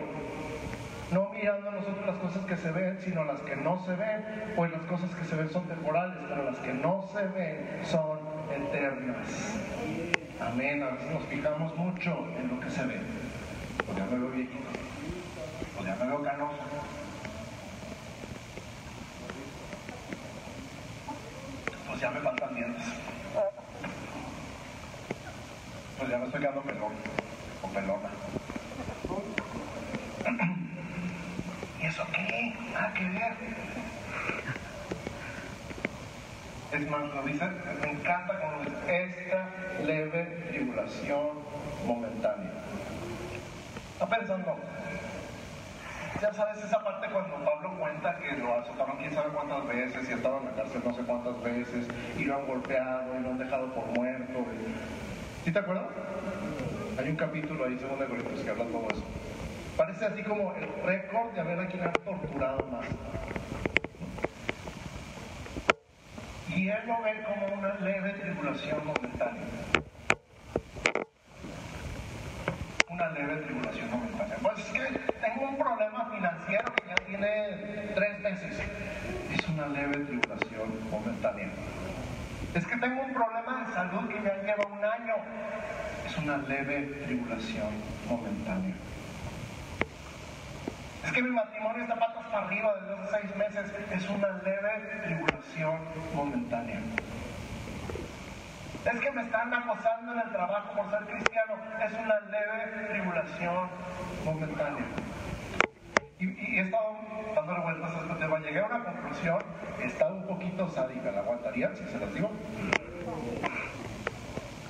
No 1.12 1.30
mirando 1.30 1.72
nosotros 1.72 2.06
las 2.06 2.18
cosas 2.18 2.46
que 2.46 2.56
se 2.56 2.70
ven, 2.72 3.00
sino 3.00 3.24
las 3.24 3.42
que 3.42 3.56
no 3.56 3.84
se 3.84 3.96
ven, 3.96 4.24
pues 4.56 4.72
las 4.72 4.84
cosas 4.84 5.10
que 5.16 5.26
se 5.26 5.36
ven 5.36 5.50
son 5.50 5.68
temporales, 5.68 6.18
pero 6.30 6.44
las 6.44 6.60
que 6.60 6.74
no 6.74 7.10
se 7.12 7.26
ven 7.28 7.80
son 7.84 8.20
eternas. 8.52 9.60
Amén. 10.40 10.84
A 10.84 10.92
veces 10.92 11.12
nos 11.12 11.24
fijamos 11.24 11.76
mucho 11.76 12.28
en 12.38 12.50
lo 12.50 12.60
que 12.60 12.70
se 12.70 12.86
ve. 12.86 13.00
Ya 13.98 14.06
me. 14.06 14.20
Pues 14.20 14.99
ya 15.90 15.96
me 15.96 16.06
veo 16.06 16.24
canoso. 16.24 16.64
Pues 21.88 22.00
ya 22.00 22.12
me 22.12 22.20
faltan 22.20 22.56
dientes. 22.56 22.86
Pues 25.98 26.10
ya 26.10 26.18
me 26.18 26.26
estoy 26.26 26.42
quedando 26.42 26.62
pelón. 26.62 26.94
O 27.64 27.68
pelona. 27.70 28.10
¿Y 31.82 31.86
eso 31.86 32.04
qué? 32.14 32.56
Nada 32.74 32.94
que 32.94 33.04
ver. 33.06 33.34
Es 36.72 36.90
más, 36.92 37.02
lo 37.16 37.24
dice, 37.24 37.46
me 37.82 37.92
encanta 37.92 38.40
dice, 38.40 38.68
esta 38.88 39.50
leve 39.84 40.24
tribulación 40.50 41.30
momentánea. 41.88 42.52
Está 43.94 44.08
pensando, 44.08 44.56
ya 46.22 46.34
sabes 46.34 46.64
esa 46.64 46.84
parte 46.84 47.08
cuando 47.10 47.36
Pablo 47.46 47.72
cuenta 47.80 48.18
que 48.18 48.32
lo 48.38 48.56
azotaron 48.56 48.98
quién 48.98 49.14
sabe 49.14 49.30
cuántas 49.30 49.68
veces 49.68 50.10
y 50.10 50.14
estaba 50.14 50.38
en 50.40 50.46
la 50.46 50.52
cárcel 50.52 50.82
no 50.86 50.94
sé 50.94 51.02
cuántas 51.04 51.42
veces 51.42 51.88
y 52.18 52.24
lo 52.26 52.36
han 52.36 52.48
golpeado 52.48 53.18
y 53.18 53.24
lo 53.24 53.30
han 53.30 53.38
dejado 53.38 53.74
por 53.74 53.86
muerto. 53.88 54.46
¿Sí 55.44 55.52
te 55.52 55.60
acuerdas? 55.60 55.86
Hay 56.98 57.10
un 57.10 57.16
capítulo 57.16 57.66
ahí, 57.66 57.80
segundo 57.80 58.04
de 58.04 58.10
Corintios, 58.10 58.42
que 58.42 58.50
habla 58.50 58.66
todo 58.66 58.88
eso. 58.92 59.04
Parece 59.78 60.06
así 60.06 60.22
como 60.24 60.54
el 60.56 60.68
récord 60.84 61.32
de 61.32 61.40
haber 61.40 61.60
a 61.60 61.68
quien 61.68 61.84
han 61.84 61.94
torturado 62.00 62.66
más. 62.68 62.86
Y 66.50 66.68
él 66.68 66.82
lo 66.86 67.02
ve 67.02 67.24
como 67.24 67.54
una 67.58 67.76
leve 67.76 68.12
tribulación 68.14 68.86
momentánea. 68.86 69.44
Una 72.90 73.10
leve 73.12 73.36
tribulación 73.38 73.90
momentánea. 73.92 74.36
Pues 74.42 74.60
es 74.60 74.66
que 74.74 75.00
tengo 75.22 75.48
un 75.48 75.58
problema 75.58 76.12
financiero 76.14 76.74
que 76.76 76.90
ya 76.90 76.96
tiene 77.06 77.92
tres 77.96 78.20
meses. 78.20 78.60
Es 79.32 79.48
una 79.48 79.59
leve 79.70 80.06
tribulación 80.06 80.70
momentánea. 80.92 81.50
Es 82.54 82.66
que 82.66 82.78
tengo 82.78 83.02
un 83.04 83.14
problema 83.14 83.64
de 83.64 83.74
salud 83.74 84.10
que 84.10 84.22
ya 84.24 84.36
lleva 84.42 84.66
un 84.66 84.84
año. 84.84 85.16
Es 86.06 86.18
una 86.18 86.38
leve 86.38 86.82
tribulación 87.06 87.70
momentánea. 88.08 88.76
Es 91.04 91.12
que 91.12 91.22
mi 91.22 91.30
matrimonio 91.30 91.84
está 91.84 91.96
patas 91.96 92.26
para 92.28 92.48
arriba 92.48 92.74
desde 92.82 92.94
hace 92.94 93.22
seis 93.22 93.36
meses. 93.36 93.72
Es 93.92 94.10
una 94.10 94.30
leve 94.44 95.02
tribulación 95.04 95.80
momentánea. 96.16 96.80
Es 98.86 99.00
que 99.00 99.12
me 99.12 99.22
están 99.22 99.54
acosando 99.54 100.14
en 100.14 100.20
el 100.20 100.30
trabajo 100.32 100.74
por 100.76 100.90
ser 100.90 101.08
cristiano. 101.08 101.54
Es 101.86 101.94
una 101.94 102.20
leve 102.32 102.88
tribulación 102.90 103.70
momentánea. 104.26 104.86
Y, 106.20 106.26
y 106.26 106.60
he 106.60 106.62
estado 106.64 106.98
dándole 107.34 107.60
vueltas 107.62 107.96
a 107.96 108.02
este 108.02 108.16
tema. 108.16 108.40
Llegué 108.40 108.60
a 108.60 108.66
una 108.66 108.84
conclusión. 108.84 109.42
Está 109.82 110.08
un 110.08 110.28
poquito 110.28 110.70
sádica. 110.70 111.12
¿La 111.12 111.22
aguantarían 111.22 111.76
si 111.76 111.86
se 111.86 111.98
las 111.98 112.14
digo? 112.14 112.30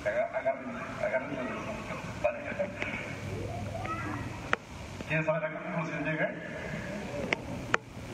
Agárrense, 0.04 0.82
agárrense. 1.04 1.42
Vale. 2.22 2.38
¿Quieren 5.08 5.26
saber 5.26 5.44
a 5.44 5.48
qué 5.50 5.56
conclusión 5.56 6.04
llegué? 6.04 6.28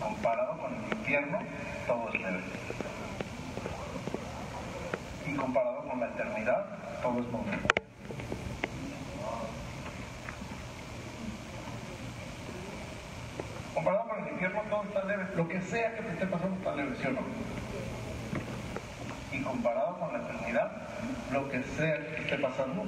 Comparado 0.00 0.58
con 0.58 0.74
el 0.74 0.98
infierno, 0.98 1.38
todo 1.86 2.08
es 2.08 2.20
leve. 2.20 2.40
Y 5.26 5.34
comparado 5.34 5.86
con 5.86 6.00
la 6.00 6.06
eternidad, 6.06 6.64
todo 7.02 7.20
es 7.20 7.26
momento. 7.30 7.85
Comparado 13.76 14.08
con 14.08 14.24
el 14.24 14.32
infierno, 14.32 14.62
todo 14.70 14.84
está 14.84 15.04
leve. 15.04 15.26
Lo 15.36 15.46
que 15.46 15.60
sea 15.60 15.94
que 15.94 16.00
te 16.00 16.08
esté 16.12 16.26
pasando 16.26 16.56
está 16.56 16.74
leve, 16.74 16.96
¿sí 16.98 17.06
o 17.08 17.10
no? 17.10 17.20
Y 19.30 19.42
comparado 19.42 19.98
con 19.98 20.14
la 20.14 20.18
eternidad, 20.20 20.72
lo 21.30 21.46
que 21.50 21.62
sea 21.62 21.98
que 21.98 22.22
esté 22.22 22.38
pasando 22.38 22.84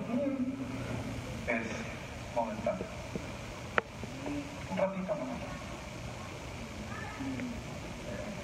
es 1.46 1.66
momentáneo. 2.34 2.86
Un 4.70 4.78
ratito 4.78 5.14
nomás. 5.14 5.36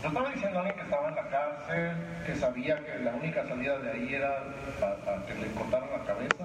Yo 0.03 0.09
estaba 0.09 0.29
diciendo 0.29 0.59
a 0.59 0.61
alguien 0.61 0.77
que 0.77 0.83
estaba 0.83 1.09
en 1.09 1.15
la 1.15 1.29
cárcel, 1.31 1.97
que 2.27 2.37
sabía 2.37 2.79
que 2.85 2.99
la 2.99 3.15
única 3.15 3.49
salida 3.49 3.79
de 3.79 3.91
ahí 3.91 4.15
era 4.17 4.43
a, 4.83 5.11
a 5.15 5.27
que 5.27 5.35
le 5.35 5.51
cortaran 5.53 5.89
la 5.91 6.05
cabeza, 6.05 6.45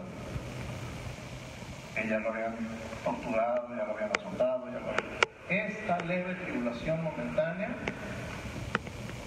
que 1.99 2.07
ya 2.07 2.19
lo 2.19 2.29
habían 2.29 2.55
torturado, 3.03 3.67
ya 3.75 3.83
lo 3.83 3.93
habían 3.93 4.11
azotado, 4.11 4.65
ya 4.71 4.79
lo 4.79 4.89
habían... 4.89 5.19
Esta 5.49 5.99
leve 5.99 6.33
tribulación 6.35 7.03
momentánea 7.03 7.69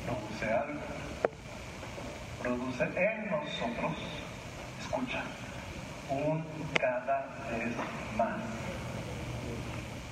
produce 0.07 0.53
algo, 0.53 0.81
produce 2.41 2.85
en 2.85 3.31
nosotros, 3.31 3.93
escucha, 4.81 5.23
un 6.09 6.45
cada 6.79 7.27
vez 7.51 7.75
más, 8.17 8.41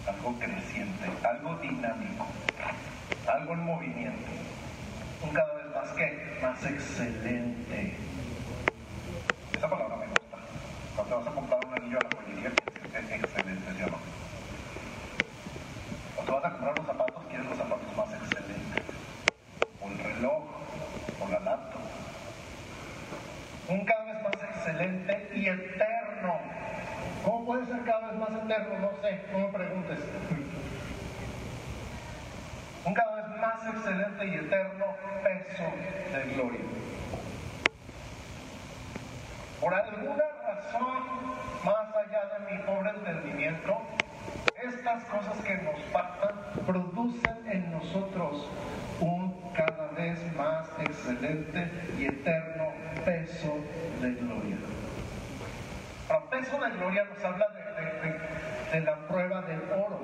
algo 0.06 0.38
creciente, 0.38 1.06
algo 1.22 1.54
dinámico, 1.56 2.26
algo 3.26 3.52
en 3.52 3.64
movimiento, 3.64 4.30
un 5.22 5.30
cada 5.30 5.54
vez 5.54 5.66
más 5.74 5.90
que 5.96 6.38
más 6.42 6.64
excelente. 6.64 7.94
Esa 9.56 9.70
palabra 9.70 9.96
me 9.96 10.06
gusta. 10.06 10.36
Cuando 10.96 11.14
te 11.14 11.22
vas 11.22 11.32
a 11.32 11.34
comprar 11.36 11.69
anillo 11.90 11.98
a 11.98 12.02
la 12.02 12.10
joyería, 12.10 12.50
es 12.94 13.10
excelente, 13.10 13.72
¿sí 13.76 13.82
o? 13.82 13.98
Cuando 16.14 16.34
vas 16.34 16.44
a 16.44 16.50
comprar 16.50 16.76
los 16.76 16.86
zapatos, 16.86 17.24
quieres 17.28 17.46
los 17.46 17.56
zapatos 17.56 17.96
más 17.96 18.12
excelentes. 18.12 18.82
O 19.82 19.88
el 19.88 19.98
reloj, 19.98 20.42
o 21.20 21.28
la 21.28 21.40
laptop. 21.40 21.80
Un 23.68 23.84
cada 23.84 24.04
vez 24.04 24.22
más 24.22 24.42
excelente 24.42 25.30
y 25.34 25.48
eterno. 25.48 26.38
¿Cómo 27.24 27.44
puede 27.44 27.66
ser 27.66 27.84
cada 27.84 28.08
vez 28.08 28.18
más 28.18 28.30
eterno? 28.30 28.78
No 28.78 28.90
sé, 29.02 29.20
no 29.32 29.38
me 29.38 29.48
preguntes. 29.48 29.98
Un 32.84 32.94
cada 32.94 33.14
vez 33.16 33.40
más 33.40 33.74
excelente 33.74 34.26
y 34.26 34.34
eterno 34.34 34.86
peso 35.22 35.64
de 36.12 36.34
gloria. 36.34 36.60
Por 39.60 39.74
alguna 39.74 40.24
razón, 40.46 41.39
mi 42.50 42.58
pobre 42.64 42.90
entendimiento, 42.90 43.80
estas 44.62 45.04
cosas 45.04 45.36
que 45.44 45.54
nos 45.56 45.80
faltan 45.92 46.34
producen 46.66 47.46
en 47.46 47.72
nosotros 47.72 48.48
un 49.00 49.40
cada 49.54 49.88
vez 49.88 50.18
más 50.36 50.68
excelente 50.78 51.70
y 51.98 52.06
eterno 52.06 52.72
peso 53.04 53.58
de 54.00 54.12
gloria. 54.12 54.56
El 56.10 56.22
peso 56.40 56.58
de 56.58 56.70
gloria 56.70 57.04
nos 57.04 57.24
habla 57.24 57.46
de, 58.72 58.80
la 58.80 58.96
prueba 59.08 59.42
del 59.42 59.62
oro. 59.72 60.00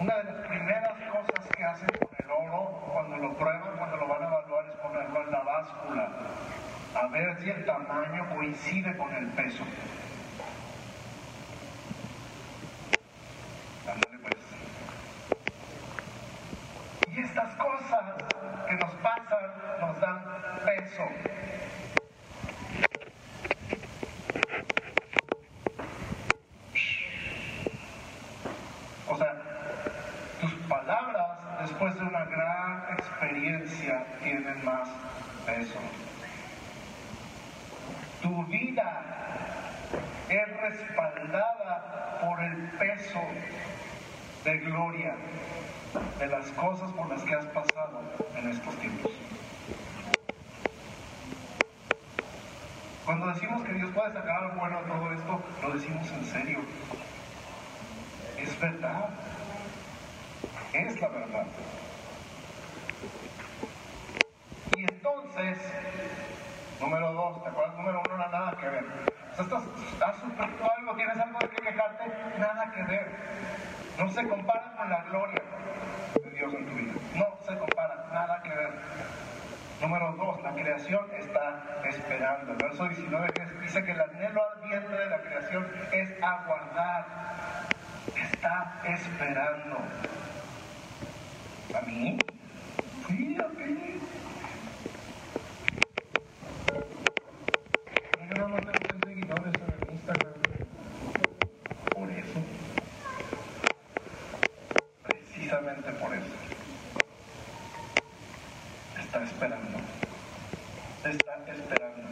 Una 0.00 0.16
de 0.16 0.24
las 0.24 0.46
primeras 0.46 0.98
cosas 1.10 1.46
que 1.56 1.64
hacen 1.64 1.88
con 1.88 2.08
el 2.18 2.30
oro 2.30 2.88
cuando 2.92 3.16
lo 3.16 3.34
prueban, 3.36 3.76
cuando 3.76 3.96
lo 3.96 4.08
van 4.08 4.22
a 4.22 4.26
evaluar, 4.26 4.66
es 4.66 4.76
ponerlo 4.76 5.22
en 5.22 5.30
la 5.30 5.40
báscula, 5.40 6.08
a 6.94 7.06
ver 7.08 7.36
si 7.42 7.50
el 7.50 7.64
tamaño 7.64 8.28
coincide 8.34 8.96
con 8.96 9.14
el 9.14 9.26
peso. 9.28 9.64
Ándale 13.86 14.18
pues. 14.18 14.36
Y 17.08 17.20
estas 17.20 17.54
cosas 17.56 18.04
que 18.68 18.76
nos 18.76 18.94
pasan 19.02 19.50
nos 19.80 20.00
dan 20.00 20.24
peso. 20.64 21.02
O 29.08 29.16
sea, 29.16 29.34
tus 30.40 30.52
palabras 30.68 31.38
después 31.62 31.94
de 31.96 32.02
una 32.02 32.24
gran 32.26 32.84
experiencia 32.92 34.06
tienen 34.22 34.64
más 34.64 34.88
peso. 35.46 35.80
Tu 38.22 38.44
vida 38.46 39.02
es 40.28 40.60
respaldada 40.60 42.20
por 42.20 42.40
el 42.40 42.56
peso 42.78 43.20
de 44.44 44.58
gloria 44.58 45.16
de 46.18 46.26
las 46.28 46.46
cosas 46.52 46.90
por 46.92 47.08
las 47.08 47.22
que 47.22 47.34
has 47.34 47.46
pasado 47.46 48.00
en 48.36 48.48
estos 48.48 48.74
tiempos. 48.76 49.10
Cuando 53.04 53.26
decimos 53.26 53.62
que 53.62 53.72
Dios 53.72 53.90
puede 53.92 54.12
sacar 54.12 54.44
algo 54.44 54.60
bueno 54.60 54.82
de 54.82 54.88
todo 54.88 55.12
esto, 55.12 55.40
lo 55.62 55.74
decimos 55.74 56.08
en 56.12 56.24
serio. 56.26 56.58
Es 58.38 58.60
verdad. 58.60 59.08
Es 60.72 61.00
la 61.00 61.08
verdad. 61.08 61.46
Y 64.70 64.84
entonces, 64.84 65.58
número 66.80 67.12
dos, 67.12 67.42
¿te 67.42 67.48
acuerdas? 67.48 67.76
Número 67.76 68.02
uno, 68.04 68.16
nada 68.16 68.56
que 68.60 68.68
ver. 68.68 68.84
O 69.32 69.34
sea, 69.34 69.44
estás, 69.44 69.62
estás 69.92 70.16
sufriendo 70.20 70.70
algo, 70.78 70.94
tienes 70.94 71.18
algo 71.18 71.42
de 71.42 71.48
que 71.50 71.62
quejarte, 71.62 72.04
nada 72.38 72.72
que 72.72 72.82
ver. 72.84 73.08
No 73.98 74.08
se 74.10 74.28
compara 74.28 74.72
con 74.76 74.88
la 74.88 75.02
gloria 75.02 75.42
de 76.22 76.30
Dios 76.30 76.54
en 76.54 76.66
tu 76.66 76.74
vida. 76.74 76.92
No 77.14 77.36
se 77.46 77.58
compara, 77.58 78.06
nada 78.12 78.42
que 78.42 78.48
ver. 78.50 78.72
Número 79.80 80.12
dos, 80.12 80.42
la 80.42 80.52
creación 80.52 81.06
está 81.18 81.80
esperando. 81.88 82.52
El 82.52 82.58
verso 82.58 82.86
19 82.86 83.32
dice 83.62 83.82
que 83.82 83.92
el 83.92 84.00
anhelo 84.00 84.42
ardiente 84.50 84.92
de 84.92 85.06
la 85.06 85.22
creación 85.22 85.66
es 85.92 86.10
aguardar. 86.22 87.06
Está 88.14 88.82
esperando. 88.84 89.78
¿A 91.74 91.80
mí? 91.86 92.18
Sí, 93.08 93.38
a 93.42 93.48
mí. 93.48 94.00
Yo 98.28 98.34
nada 98.36 98.48
más 98.48 98.60
tengo 98.60 98.78
100 98.86 99.02
seguidores 99.02 99.54
en 99.54 99.92
Instagram. 99.94 100.34
Por 101.94 102.10
eso. 102.10 102.40
Precisamente 105.04 105.90
por 105.92 106.14
eso. 106.14 106.34
Está 109.00 109.24
esperando. 109.24 109.78
Está 111.04 111.52
esperando. 111.52 112.08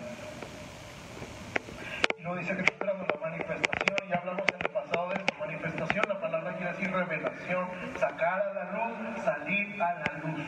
Y 2.19 2.23
luego 2.23 2.37
dice 2.39 2.55
que 2.57 2.63
está 2.63 2.73
esperando 2.73 3.07
la 3.07 3.21
manifestación, 3.21 3.97
y 4.05 4.09
ya 4.11 4.17
hablamos 4.17 4.43
en 4.49 4.67
el 4.67 4.71
pasado 4.71 5.09
de 5.11 5.15
esto. 5.15 5.35
Manifestación, 5.39 6.05
la 6.09 6.21
palabra 6.21 6.57
quiere 6.57 6.73
decir 6.73 6.91
revelación, 6.91 7.69
sacar 8.01 8.43
a 8.43 8.53
la 8.55 8.65
luz, 8.73 9.25
salir 9.25 9.81
a 9.81 9.95
la 9.95 10.13
luz. 10.25 10.41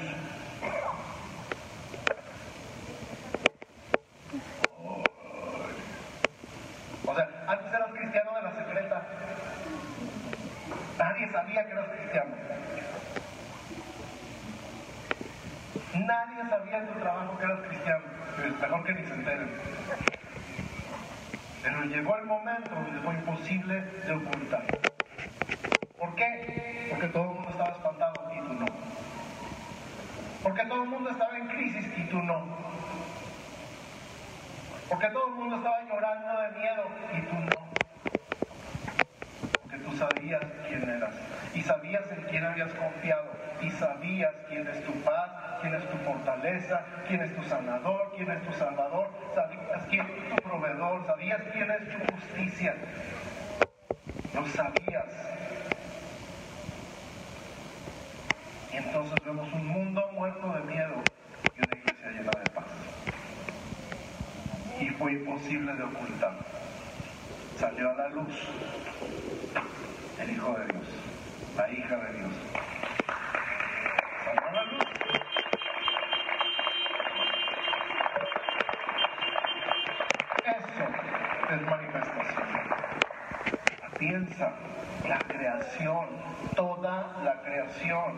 O 7.07 7.15
sea, 7.15 7.29
antes 7.47 7.73
eras 7.73 7.91
cristiano 7.93 8.35
de 8.35 8.43
la 8.43 8.53
secreta. 8.53 9.03
Nadie 10.99 11.31
sabía 11.31 11.65
que 11.65 11.73
eras 11.73 11.89
cristiano. 11.97 12.35
Nadie 15.93 16.49
sabía 16.49 16.79
en 16.79 16.87
tu 16.87 17.01
trabajo 17.01 17.39
que 17.39 17.45
eras 17.45 17.61
cristiano. 17.67 18.05
Es 18.47 18.61
mejor 18.61 18.85
que 18.85 18.95
ni 18.95 19.07
se 19.07 19.15
enteren. 19.15 19.51
Pero 21.63 21.83
llegó 21.85 22.17
el 22.17 22.27
momento 22.27 22.71
donde 22.75 23.01
fue 23.01 23.15
de 23.59 24.13
ocultar. 24.13 24.63
¿Por 25.99 26.09
¿Por 26.09 26.15
qué? 26.15 26.87
Porque 26.91 27.09
todo 27.09 27.23
el 27.25 27.31
mundo 27.31 27.51
estaba 27.51 27.73
espantado 27.73 28.31
y 28.33 28.41
tú 28.47 28.55
no. 28.55 28.71
Porque 30.43 30.65
todo 30.67 30.83
el 30.85 30.89
mundo 30.89 31.11
estaba 31.11 31.37
en 31.37 31.49
crisis 31.49 31.93
y 31.99 32.05
tú 32.05 32.23
no. 32.23 32.47
Porque 34.89 35.09
todo 35.09 35.27
el 35.27 35.35
mundo 35.35 35.57
estaba 35.57 35.83
llorando 35.83 36.41
de 36.43 36.51
miedo 36.59 36.85
y 37.13 37.21
tú 37.23 37.35
no. 37.41 37.57
Porque 39.63 39.79
tú 39.79 39.97
sabías 39.97 40.43
quién 40.69 40.89
eras 40.89 41.15
y 41.53 41.63
sabías 41.63 42.11
en 42.13 42.23
quién 42.27 42.45
habías 42.45 42.73
confiado 42.75 43.33
y 43.61 43.71
sabías 43.71 44.33
quién 44.49 44.67
es 44.69 44.85
tu 44.85 44.93
paz, 45.03 45.61
quién 45.61 45.75
es 45.75 45.91
tu 45.91 45.97
fortaleza, 45.99 46.83
quién 47.09 47.21
es 47.21 47.35
tu 47.35 47.43
sanador, 47.43 48.13
quién 48.17 48.31
es 48.31 48.43
tu 48.43 48.53
salvador, 48.53 49.11
sabías 49.35 49.87
quién 49.91 50.07
es 50.07 50.29
tu 50.29 50.39
proveedor, 50.39 51.05
sabías 51.05 51.43
quién 51.53 51.71
es 51.71 51.89
tu 51.91 52.13
justicia. 52.15 52.75
Lo 54.35 54.47
sabías. 54.47 55.07
Y 58.73 58.77
entonces 58.77 59.25
vemos 59.25 59.53
un 59.53 59.67
mundo 59.67 60.09
muerto 60.15 60.53
de 60.53 60.61
miedo 60.73 60.95
y 61.57 61.65
una 61.65 61.77
iglesia 61.77 62.11
llena 62.11 62.33
de 62.33 62.51
paz. 62.51 62.65
Y 64.81 64.89
fue 64.91 65.13
imposible 65.13 65.75
de 65.75 65.83
ocultar. 65.83 66.35
Salió 67.59 67.91
a 67.91 67.95
la 67.95 68.09
luz 68.11 68.49
el 70.21 70.31
Hijo 70.31 70.53
de 70.53 70.65
Dios, 70.67 70.89
la 71.57 71.71
hija 71.73 71.97
de 71.97 72.13
Dios. 72.19 72.33
Salió 74.25 74.49
a 74.49 74.53
la 74.53 74.65
luz. 74.65 74.85
Eso 80.47 81.55
es 81.55 81.63
manifestación. 81.63 82.31
La 85.09 85.19
creación, 85.19 86.07
toda 86.57 87.15
la 87.25 87.41
creación 87.43 88.15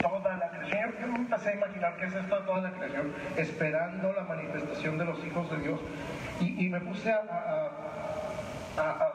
toda 0.00 0.36
la 0.36 0.48
creación. 0.50 0.94
Yo 1.00 1.06
me 1.08 1.16
empecé 1.16 1.50
a 1.50 1.54
imaginar 1.54 1.96
qué 1.96 2.06
es 2.06 2.14
esto 2.14 2.38
toda 2.44 2.60
la 2.60 2.70
creación, 2.70 3.14
esperando 3.36 4.12
la 4.12 4.22
manifestación 4.22 4.98
de 4.98 5.04
los 5.04 5.24
hijos 5.24 5.50
de 5.50 5.58
Dios. 5.58 5.80
Y, 6.40 6.68
me 6.68 6.80
puse 6.80 7.12
a, 7.12 7.20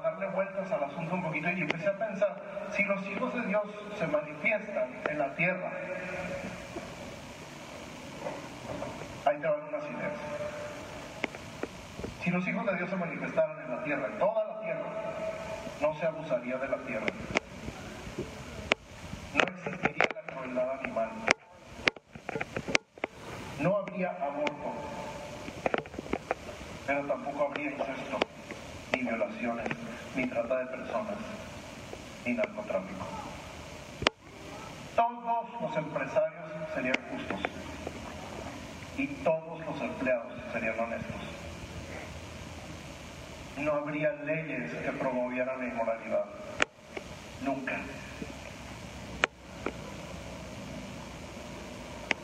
darle 0.04 0.28
vueltas 0.28 0.69
al 0.71 0.84
asunto 0.84 1.15
un 1.15 1.23
poquito 1.23 1.49
y 1.49 1.62
empecé 1.62 1.88
a 1.88 1.97
pensar, 1.97 2.36
si 2.71 2.84
los 2.84 3.06
hijos 3.08 3.34
de 3.34 3.41
Dios 3.47 3.63
se 3.97 4.08
manifiestan 4.08 4.89
en 5.10 5.19
la 5.19 5.34
tierra, 5.36 5.71
ahí 9.26 9.38
te 9.38 9.47
van 9.47 9.60
unas 9.69 9.84
ideas. 9.84 10.17
Si 12.21 12.30
los 12.30 12.47
hijos 12.47 12.65
de 12.65 12.76
Dios 12.76 12.89
se 12.89 12.95
manifestaran 12.95 13.62
en 13.62 13.69
la 13.69 13.84
tierra, 13.84 14.08
en 14.08 14.19
toda 14.19 14.47
la 14.47 14.53
no 15.82 15.93
se 15.99 16.06
abusaría 16.06 16.58
de 16.58 16.67
la 16.69 16.78
tierra. 16.78 17.08
No 19.34 19.41
existiría 19.43 20.12
la 20.12 20.34
crueldad 20.34 20.80
animal. 20.80 21.10
No 23.60 23.78
habría 23.78 24.10
aborto. 24.12 24.73
Pero 26.88 27.06
tampoco 27.06 27.47
habría 27.47 27.71
incesto, 27.71 28.19
ni 28.91 28.99
violaciones, 28.99 29.67
ni 30.15 30.28
trata 30.28 30.60
de 30.60 30.65
personas, 30.67 31.17
ni 32.26 32.34
narcotráfico. 32.34 33.06
Todos 34.95 35.62
los 35.62 35.78
empresarios 35.78 36.43
serían 36.73 36.97
justos 37.12 37.41
y 38.97 39.08
todos 39.23 39.65
los 39.65 39.82
empleados 39.82 40.34
serían 40.52 40.80
honestos. 40.80 41.12
No 43.63 43.71
habría 43.71 44.12
leyes 44.26 44.73
que 44.73 44.91
promovieran 44.91 45.58
la 45.58 45.65
inmoralidad. 45.65 46.26
Nunca. 47.41 47.80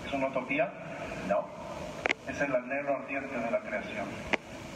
¿Es 0.06 0.14
una 0.14 0.28
utopía? 0.28 0.70
No. 1.30 1.46
Es 2.28 2.42
el 2.42 2.54
anhelo 2.54 2.98
ardiente 2.98 3.38
de 3.38 3.52
la 3.52 3.60
creación. 3.60 4.06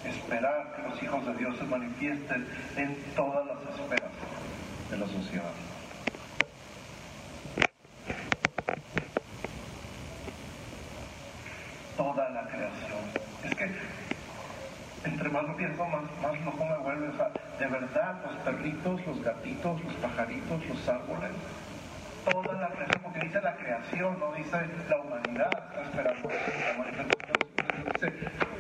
Esperar 0.06 0.74
que 0.76 0.82
los 0.84 1.04
hijos 1.04 1.26
de 1.26 1.34
Dios 1.36 1.58
se 1.58 1.66
manifiesten 1.66 2.48
en 2.78 2.96
todas 3.14 3.46
las 3.46 3.58
esferas 3.76 4.12
de 4.90 4.98
la 4.98 5.08
sociedad. 5.08 5.52
Toda 11.98 12.30
la 12.30 12.44
creación. 12.48 13.04
Es 13.44 13.54
que 13.56 13.70
entre 15.04 15.30
más 15.30 15.44
lo 15.44 15.56
pienso, 15.56 15.86
más, 15.86 16.04
más 16.22 16.46
loco 16.46 16.66
me 16.66 16.78
vuelve. 16.78 17.10
O 17.10 17.16
sea, 17.18 17.30
de 17.60 17.68
verdad, 17.68 18.22
los 18.26 18.36
perritos, 18.38 19.06
los 19.06 19.24
gatitos, 19.24 19.84
los 19.84 19.94
pajaritos, 19.96 20.66
los 20.66 20.90
árboles, 20.90 21.32
toda 22.26 22.54
la 22.54 22.70
creación, 22.70 23.02
porque 23.04 23.20
dice 23.20 23.42
la 23.42 23.56
creación, 23.56 24.20
no 24.20 24.32
dice 24.34 24.58
la 24.90 25.00
humanidad, 25.02 25.64
está 25.70 25.82
esperando 25.84 26.30
la 26.30 26.78
manifestación. 26.78 27.40
Dice, 27.94 28.14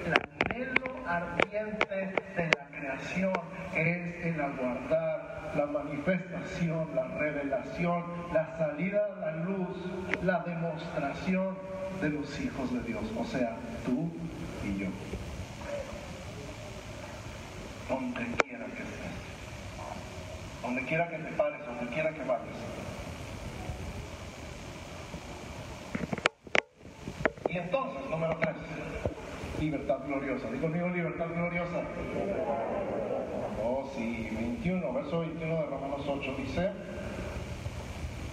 el 0.05 0.13
anhelo 0.13 1.07
ardiente 1.07 1.95
de 2.35 2.47
la 2.49 2.67
creación 2.67 3.41
es 3.75 4.25
el 4.25 4.41
aguardar 4.41 5.33
la 5.55 5.65
manifestación, 5.67 6.87
la 6.95 7.07
revelación, 7.19 8.03
la 8.33 8.57
salida 8.57 9.05
a 9.05 9.19
la 9.19 9.35
luz, 9.43 9.77
la 10.23 10.39
demostración 10.39 11.57
de 12.01 12.09
los 12.09 12.39
hijos 12.39 12.73
de 12.73 12.81
Dios, 12.81 13.03
o 13.17 13.23
sea, 13.23 13.55
tú 13.85 14.11
y 14.63 14.79
yo. 14.79 14.87
Donde 17.87 18.25
quiera 18.47 18.65
que 18.65 18.83
estés, 18.83 19.13
donde 20.73 20.89
quiera 20.89 21.07
que 21.07 21.17
te 21.19 21.31
pares, 21.33 21.59
donde 21.67 21.93
quiera 21.93 22.11
que 22.11 22.23
vayas. 22.23 22.57
Y 27.47 27.57
entonces, 27.59 28.09
número 28.09 28.35
tres, 28.39 28.55
libertad 29.59 29.99
gloriosa. 30.07 30.49
Digo 30.49 30.61
conmigo 30.63 30.89
libertad 30.89 31.27
gloriosa. 31.27 31.81
Oh, 33.63 33.87
sí, 33.95 34.29
21, 34.35 34.93
verso 34.93 35.19
21 35.19 35.55
de 35.55 35.65
Romanos 35.67 36.05
8 36.07 36.35
dice, 36.39 36.71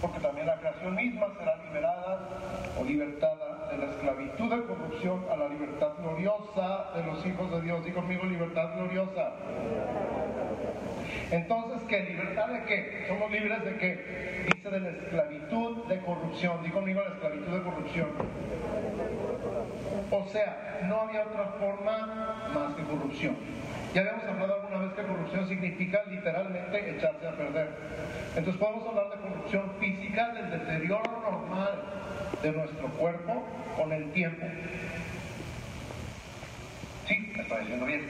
porque 0.01 0.19
también 0.19 0.47
la 0.47 0.57
creación 0.57 0.95
misma 0.95 1.27
será 1.37 1.57
liberada 1.57 2.27
o 2.79 2.83
libertada 2.83 3.69
de 3.69 3.77
la 3.77 3.85
esclavitud 3.85 4.49
de 4.49 4.63
corrupción 4.63 5.25
a 5.31 5.35
la 5.35 5.47
libertad 5.47 5.91
gloriosa 5.99 6.89
de 6.95 7.03
los 7.03 7.23
hijos 7.23 7.51
de 7.51 7.61
Dios. 7.61 7.85
Digo 7.85 8.01
conmigo 8.01 8.23
libertad 8.25 8.73
gloriosa. 8.77 9.31
Entonces, 11.31 11.81
¿qué? 11.87 12.03
¿Libertad 12.03 12.47
de 12.47 12.63
qué? 12.63 13.05
¿Somos 13.07 13.31
libres 13.31 13.63
de 13.63 13.77
qué? 13.77 14.43
Dice 14.45 14.69
de 14.69 14.79
la 14.79 14.89
esclavitud 14.89 15.85
de 15.87 15.99
corrupción. 15.99 16.63
Digo 16.63 16.75
conmigo 16.75 17.01
la 17.01 17.13
esclavitud 17.13 17.57
de 17.57 17.61
corrupción. 17.61 18.09
O 20.11 20.27
sea, 20.27 20.81
no 20.83 21.01
había 21.01 21.23
otra 21.23 21.45
forma 21.59 22.49
más 22.53 22.75
que 22.75 22.83
corrupción. 22.83 23.35
Ya 23.93 24.01
habíamos 24.01 24.25
hablado 24.25 24.55
alguna 24.55 24.77
vez 24.79 24.93
que 24.93 25.03
corrupción 25.03 25.47
significa 25.47 26.03
literalmente 26.09 26.97
echarse 26.97 27.27
a 27.27 27.31
perder. 27.31 27.69
Entonces 28.35 28.59
podemos 28.59 28.87
hablar 28.87 29.09
de 29.09 29.17
corrupción 29.17 29.71
física, 29.79 30.33
del 30.33 30.49
deterioro 30.49 31.21
normal 31.21 31.83
de 32.41 32.51
nuestro 32.51 32.87
cuerpo 32.89 33.43
con 33.75 33.91
el 33.91 34.11
tiempo. 34.11 34.45
Sí, 37.07 37.31
me 37.35 37.41
está 37.41 37.59
diciendo 37.59 37.85
bien. 37.85 38.07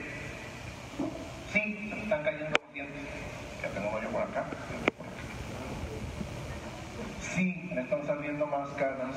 Sí, 1.51 1.89
me 1.89 2.01
están 2.03 2.23
cayendo 2.23 2.60
Ya 2.73 3.69
tengo 3.73 3.89
hoyo 3.91 4.09
por 4.11 4.21
acá. 4.21 4.45
Sí, 7.19 7.69
me 7.73 7.81
están 7.81 8.05
saliendo 8.05 8.45
más 8.47 8.69
canas. 8.69 9.15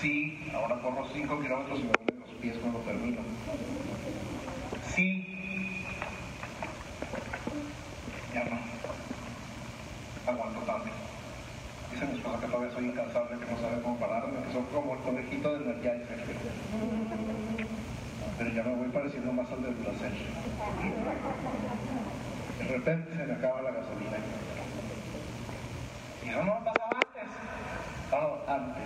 Sí, 0.00 0.50
ahora 0.52 0.76
corro 0.82 1.06
5 1.12 1.40
kilómetros 1.40 1.78
y 1.78 1.82
me 1.84 1.94
duelen 1.94 2.20
los 2.20 2.30
pies 2.40 2.56
cuando 2.58 2.80
termino. 2.80 3.20
Sí, 4.94 5.86
ya 8.34 8.44
no. 8.44 8.58
Aguanto 10.32 10.60
tanto. 10.62 10.90
Dice 11.92 12.06
mi 12.06 12.16
esposa 12.16 12.40
que 12.40 12.46
todavía 12.46 12.72
soy 12.72 12.86
incansable, 12.86 13.38
que 13.38 13.52
no 13.52 13.58
sabe 13.58 13.82
cómo 13.82 13.98
pararme, 13.98 14.42
que 14.42 14.52
soy 14.52 14.62
como 14.72 14.94
el 14.94 15.00
conejito 15.00 15.52
del 15.52 15.62
Energizer. 15.62 16.20
Pero 18.40 18.52
ya 18.52 18.62
me 18.62 18.74
voy 18.74 18.88
pareciendo 18.88 19.32
más 19.34 19.52
al 19.52 19.62
del 19.62 19.74
placer. 19.74 20.12
De 22.58 22.64
repente 22.64 23.14
se 23.14 23.26
me 23.26 23.34
acaba 23.34 23.60
la 23.60 23.70
gasolina. 23.70 24.16
Y 26.24 26.28
eso 26.30 26.42
no 26.42 26.58
me 26.58 26.64
pasaba 26.64 27.00
antes. 27.00 27.22
Ah, 28.10 28.38
antes. 28.48 28.82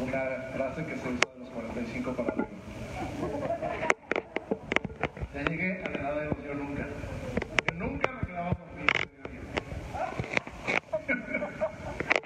Una 0.00 0.20
frase 0.52 0.84
que 0.84 0.96
se 0.96 1.08
usa 1.10 1.28
de 1.34 1.38
los 1.38 1.50
45 1.50 2.12
para 2.14 2.30
arriba. 2.30 2.48
Ya 5.32 5.42
llegué 5.44 5.84
a 5.84 5.88
la 5.88 5.98
edad 5.98 6.16
de 6.16 6.24
los 6.24 6.44
yo 6.44 6.54
nunca. 6.54 6.86
Yo 7.64 7.72
nunca 7.72 8.10
reclamaba 8.20 8.54
por 8.54 8.66
mí. 8.74 8.90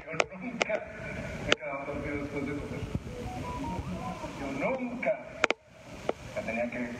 Yo 0.07 0.38
nunca 0.40 0.85
me 1.46 1.55
quedaba 1.55 1.85
dormido 1.85 2.16
después 2.22 2.46
de 2.46 2.53
comer. 2.55 2.81
Yo 4.40 4.46
nunca 4.53 5.18
me 6.35 6.42
tenía 6.42 6.70
que 6.70 6.90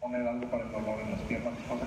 poner 0.00 0.26
algo 0.26 0.46
para 0.50 0.64
el 0.64 0.72
dolor 0.72 1.00
en 1.00 1.10
las 1.12 1.20
piernas, 1.22 1.54
cosa 1.68 1.86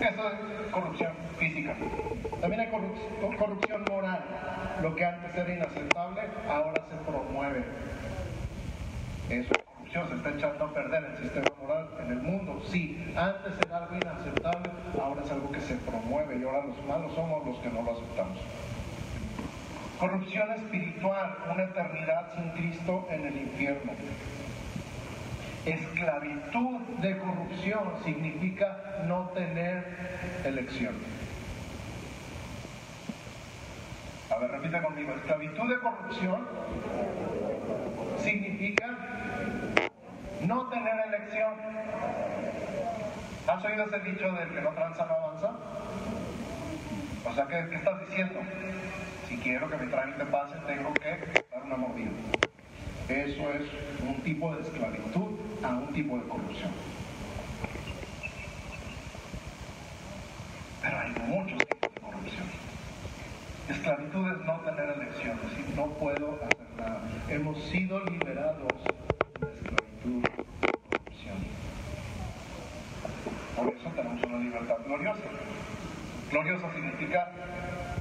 Eso 0.00 0.30
es 0.30 0.70
corrupción 0.70 1.12
física. 1.38 1.76
También 2.40 2.60
hay 2.60 2.70
corrupción 3.38 3.88
moral. 3.88 4.24
Lo 4.82 4.94
que 4.94 5.04
antes 5.04 5.34
era 5.34 5.54
inaceptable, 5.54 6.20
ahora 6.48 6.84
se 6.90 6.96
promueve. 7.10 7.64
Eso 9.30 9.54
es 9.54 9.60
corrupción, 9.64 10.08
se 10.08 10.14
está 10.16 10.30
echando 10.30 10.64
a 10.66 10.74
perder 10.74 11.04
el 11.04 11.16
sistema 11.22 11.50
moral 11.60 11.88
en 12.00 12.10
el 12.10 12.18
mundo. 12.20 12.62
Sí, 12.70 13.14
antes 13.16 13.58
era 13.58 13.78
algo 13.78 13.96
inaceptable, 13.96 14.68
ahora 15.00 15.22
es 15.24 15.30
algo 15.30 15.50
que 15.50 15.60
se 15.60 15.76
promueve 15.76 16.36
y 16.36 16.44
ahora 16.44 16.66
los 16.66 16.84
malos 16.84 17.14
somos 17.14 17.33
los 17.44 17.58
que 17.58 17.70
no 17.70 17.82
lo 17.82 17.92
aceptamos. 17.92 18.38
Corrupción 19.98 20.52
espiritual, 20.52 21.36
una 21.52 21.64
eternidad 21.64 22.34
sin 22.34 22.50
Cristo 22.50 23.06
en 23.10 23.26
el 23.26 23.36
infierno. 23.36 23.92
Esclavitud 25.64 26.80
de 27.00 27.18
corrupción 27.18 27.92
significa 28.04 29.02
no 29.06 29.30
tener 29.30 29.84
elección. 30.44 30.94
A 34.30 34.38
ver, 34.38 34.50
repite 34.50 34.82
conmigo. 34.82 35.12
Esclavitud 35.14 35.68
de 35.68 35.78
corrupción 35.78 36.46
significa 38.18 38.88
no 40.46 40.66
tener 40.68 40.94
elección. 41.06 41.54
¿Has 43.46 43.64
oído 43.64 43.84
ese 43.84 44.00
dicho 44.00 44.32
del 44.32 44.48
que 44.50 44.60
no 44.60 44.70
tranza 44.70 45.06
no 45.06 45.14
avanza? 45.14 45.50
O 47.26 47.32
sea, 47.34 47.46
¿qué, 47.46 47.66
qué 47.70 47.76
estás 47.76 48.00
diciendo? 48.08 48.40
Si 49.28 49.38
quiero 49.38 49.68
que 49.70 49.76
mi 49.78 49.90
trámite 49.90 50.24
pase, 50.26 50.56
tengo 50.66 50.98
que 51.00 51.42
dar 51.50 51.62
una 51.64 51.76
mordida. 51.76 52.10
Eso 53.08 53.50
es 53.52 53.62
un 54.02 54.20
tipo 54.22 54.54
de 54.54 54.62
esclavitud 54.62 55.38
a 55.62 55.68
un 55.68 55.92
tipo 55.92 56.16
de 56.18 56.28
corrupción. 56.28 56.70
Pero 60.82 60.98
hay 60.98 61.10
muchos 61.26 61.66
tipos 61.66 61.94
de 61.94 62.00
corrupción. 62.00 62.46
Esclavitud 63.68 64.30
es 64.30 64.44
no 64.44 64.60
tener 64.60 64.90
elección, 64.90 65.38
es 65.46 65.76
no 65.76 65.86
puedo 65.94 66.34
hacer 66.34 66.66
nada. 66.76 67.00
Hemos 67.30 67.62
sido 67.64 68.04
liberados 68.04 68.74
de 69.40 69.46
esclavitud 69.46 70.24
y 70.62 70.68
corrupción. 70.68 71.38
Por 73.56 73.68
eso 73.68 73.88
tenemos 73.96 74.22
una 74.24 74.38
libertad 74.38 74.76
gloriosa. 74.86 75.20
Gloriosa 76.34 76.68
significa 76.72 77.30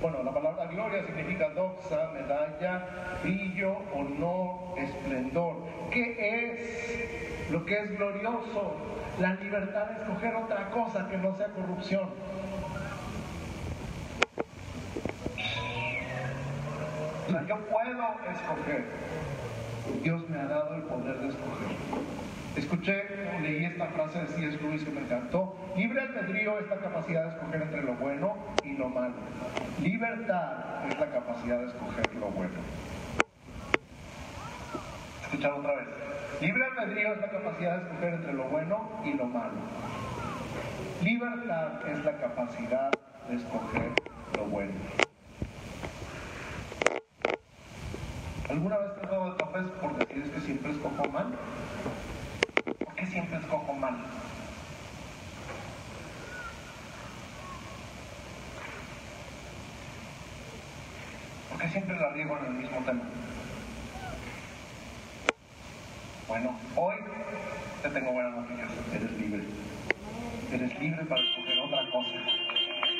bueno, 0.02 0.24
la 0.24 0.34
palabra 0.34 0.66
gloria 0.66 1.06
significa 1.06 1.50
doxa, 1.50 2.10
medalla, 2.14 2.82
brillo, 3.22 3.78
honor, 3.94 4.76
esplendor. 4.76 5.58
¿Qué 5.92 6.18
es 6.18 7.52
lo 7.52 7.64
que 7.64 7.80
es 7.80 7.96
glorioso? 7.96 8.76
La 9.20 9.36
libertad 9.36 9.86
de 9.86 10.02
escoger 10.02 10.36
otra 10.36 10.72
cosa 10.72 11.08
que 11.10 11.18
no 11.18 11.38
sea 11.38 11.50
corrupción. 11.50 12.10
yo 17.48 17.58
puedo 17.70 18.16
escoger. 18.32 18.86
Dios 20.02 20.28
me 20.28 20.40
ha 20.40 20.46
dado 20.46 20.74
el 20.74 20.82
poder 20.82 21.20
de 21.20 21.28
escoger. 21.28 22.13
Escuché, 22.56 23.04
leí 23.42 23.66
esta 23.66 23.88
frase 23.88 24.20
de 24.20 24.28
C.S. 24.28 24.62
Lewis 24.62 24.84
que 24.84 24.92
me 24.92 25.02
encantó. 25.02 25.56
Libre 25.76 26.02
albedrío 26.02 26.60
es 26.60 26.70
la 26.70 26.78
capacidad 26.78 27.24
de 27.24 27.30
escoger 27.30 27.62
entre 27.64 27.82
lo 27.82 27.94
bueno 27.96 28.38
y 28.64 28.74
lo 28.74 28.90
malo. 28.90 29.16
Libertad 29.82 30.88
es 30.88 31.00
la 31.00 31.08
capacidad 31.08 31.58
de 31.58 31.66
escoger 31.66 32.14
lo 32.16 32.28
bueno. 32.28 32.54
Escuchar 35.24 35.54
otra 35.54 35.76
vez. 35.76 35.88
Libre 36.42 36.64
albedrío 36.66 37.14
es 37.14 37.22
la 37.22 37.30
capacidad 37.32 37.78
de 37.78 37.84
escoger 37.84 38.14
entre 38.14 38.34
lo 38.34 38.44
bueno 38.44 38.90
y 39.04 39.14
lo 39.14 39.26
malo. 39.26 39.54
Libertad 41.02 41.90
es 41.90 42.06
la 42.06 42.18
capacidad 42.18 42.94
de 43.30 43.36
escoger 43.36 43.90
lo 44.36 44.46
bueno. 44.46 44.74
¿Alguna 48.48 48.78
vez 48.78 48.94
te 48.94 49.02
has 49.02 49.10
dado 49.10 49.32
de 49.32 49.40
topes 49.40 49.64
porque 49.82 50.00
decides 50.02 50.30
que 50.30 50.42
siempre 50.42 50.72
escojo 50.72 51.08
mal? 51.08 51.34
Siempre 53.14 53.38
escojo 53.38 53.74
mal? 53.74 53.96
¿Por 61.50 61.70
siempre 61.70 61.96
la 61.96 62.10
riego 62.10 62.38
en 62.40 62.46
el 62.46 62.54
mismo 62.54 62.78
tema? 62.80 63.04
Bueno, 66.28 66.60
hoy 66.76 66.96
te 67.84 67.90
tengo 67.90 68.12
buenas 68.14 68.34
noticias. 68.34 68.72
Eres 68.92 69.12
libre. 69.12 69.44
Eres 70.52 70.80
libre 70.80 71.06
para 71.06 71.22
escoger 71.22 71.60
otra 71.60 71.92
cosa. 71.92 72.18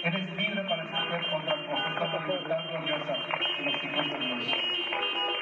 Eres 0.04 0.30
libre 0.38 0.64
para 0.64 0.84
escoger 0.84 1.26
otra 1.34 1.56
cosa. 1.66 1.90
Esta 1.90 2.06
es 2.06 2.14
la 2.14 2.28
libertad 2.28 2.58
gloriosa 2.70 3.16
los 3.64 3.84
hijos 3.84 4.06
de 4.10 4.26
Dios. 4.26 5.33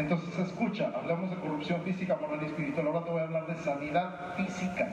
Entonces, 0.00 0.38
escucha, 0.38 0.90
hablamos 0.94 1.28
de 1.28 1.36
corrupción 1.36 1.82
física, 1.82 2.16
moral 2.16 2.40
y 2.42 2.46
espiritual. 2.46 2.86
Ahora 2.86 3.04
te 3.04 3.10
voy 3.10 3.20
a 3.20 3.24
hablar 3.24 3.46
de 3.46 3.62
sanidad 3.62 4.34
física, 4.34 4.88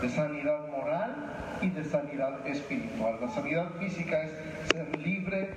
de 0.00 0.08
sanidad 0.08 0.68
moral 0.68 1.16
y 1.60 1.70
de 1.70 1.84
sanidad 1.84 2.46
espiritual. 2.46 3.18
La 3.20 3.28
sanidad 3.28 3.68
física 3.80 4.22
es 4.22 4.32
ser 4.72 4.96
libre 4.96 5.50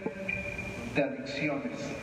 de 0.96 1.04
adicciones. 1.04 1.94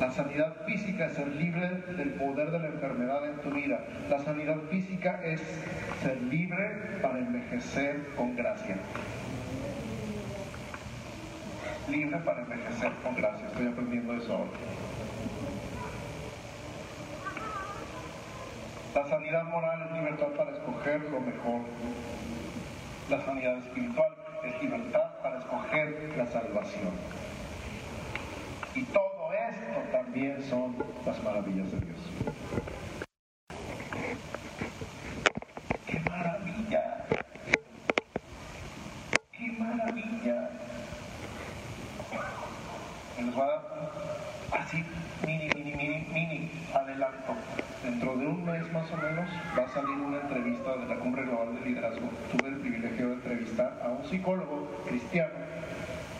La 0.00 0.10
sanidad 0.10 0.56
física 0.66 1.06
es 1.06 1.12
ser 1.12 1.28
libre 1.28 1.70
del 1.96 2.10
poder 2.14 2.50
de 2.50 2.58
la 2.58 2.66
enfermedad 2.66 3.24
en 3.24 3.36
tu 3.36 3.50
vida. 3.50 3.78
La 4.10 4.18
sanidad 4.18 4.56
física 4.68 5.20
es 5.24 5.40
ser 6.02 6.20
libre 6.22 6.98
para 7.00 7.20
envejecer 7.20 8.04
con 8.16 8.34
gracia. 8.34 8.76
Libre 11.88 12.18
para 12.18 12.42
envejecer 12.42 12.92
con 13.04 13.14
gracia. 13.14 13.46
Estoy 13.46 13.68
aprendiendo 13.68 14.14
eso 14.14 14.32
ahora. 14.34 14.87
La 18.98 19.06
sanidad 19.06 19.44
moral 19.44 19.80
es 19.86 19.92
libertad 19.92 20.26
para 20.36 20.50
escoger 20.50 21.00
lo 21.02 21.20
mejor. 21.20 21.60
La 23.08 23.24
sanidad 23.24 23.58
espiritual 23.58 24.12
es 24.42 24.60
libertad 24.60 25.12
para 25.22 25.38
escoger 25.38 26.14
la 26.16 26.26
salvación. 26.26 26.90
Y 28.74 28.82
todo 28.82 29.32
esto 29.32 29.80
también 29.92 30.42
son 30.42 30.74
las 31.06 31.22
maravillas 31.22 31.70
de 31.70 31.78
Dios. 31.78 32.00
¡Qué 35.86 36.00
maravilla! 36.10 37.06
¡Qué 39.30 39.52
maravilla! 39.52 40.50
Les 43.16 43.32
voy 43.32 43.42
a 43.42 43.46
dar 43.46 43.62
así 44.58 44.84
mini, 45.24 45.48
mini, 45.54 45.74
mini, 45.76 46.08
mini 46.12 46.50
adelanto 46.74 47.36
dentro 47.82 48.16
de 48.16 48.26
un 48.26 48.44
mes 48.44 48.72
más 48.72 48.90
o 48.90 48.96
menos 48.96 49.28
va 49.56 49.64
a 49.64 49.68
salir 49.68 49.96
una 49.96 50.20
entrevista 50.20 50.76
de 50.76 50.86
la 50.86 50.96
Cumbre 50.96 51.22
Global 51.22 51.54
de 51.54 51.60
Liderazgo. 51.68 52.08
Tuve 52.32 52.48
el 52.50 52.56
privilegio 52.56 53.08
de 53.08 53.14
entrevistar 53.14 53.80
a 53.82 53.88
un 53.88 54.04
psicólogo 54.04 54.68
cristiano, 54.88 55.34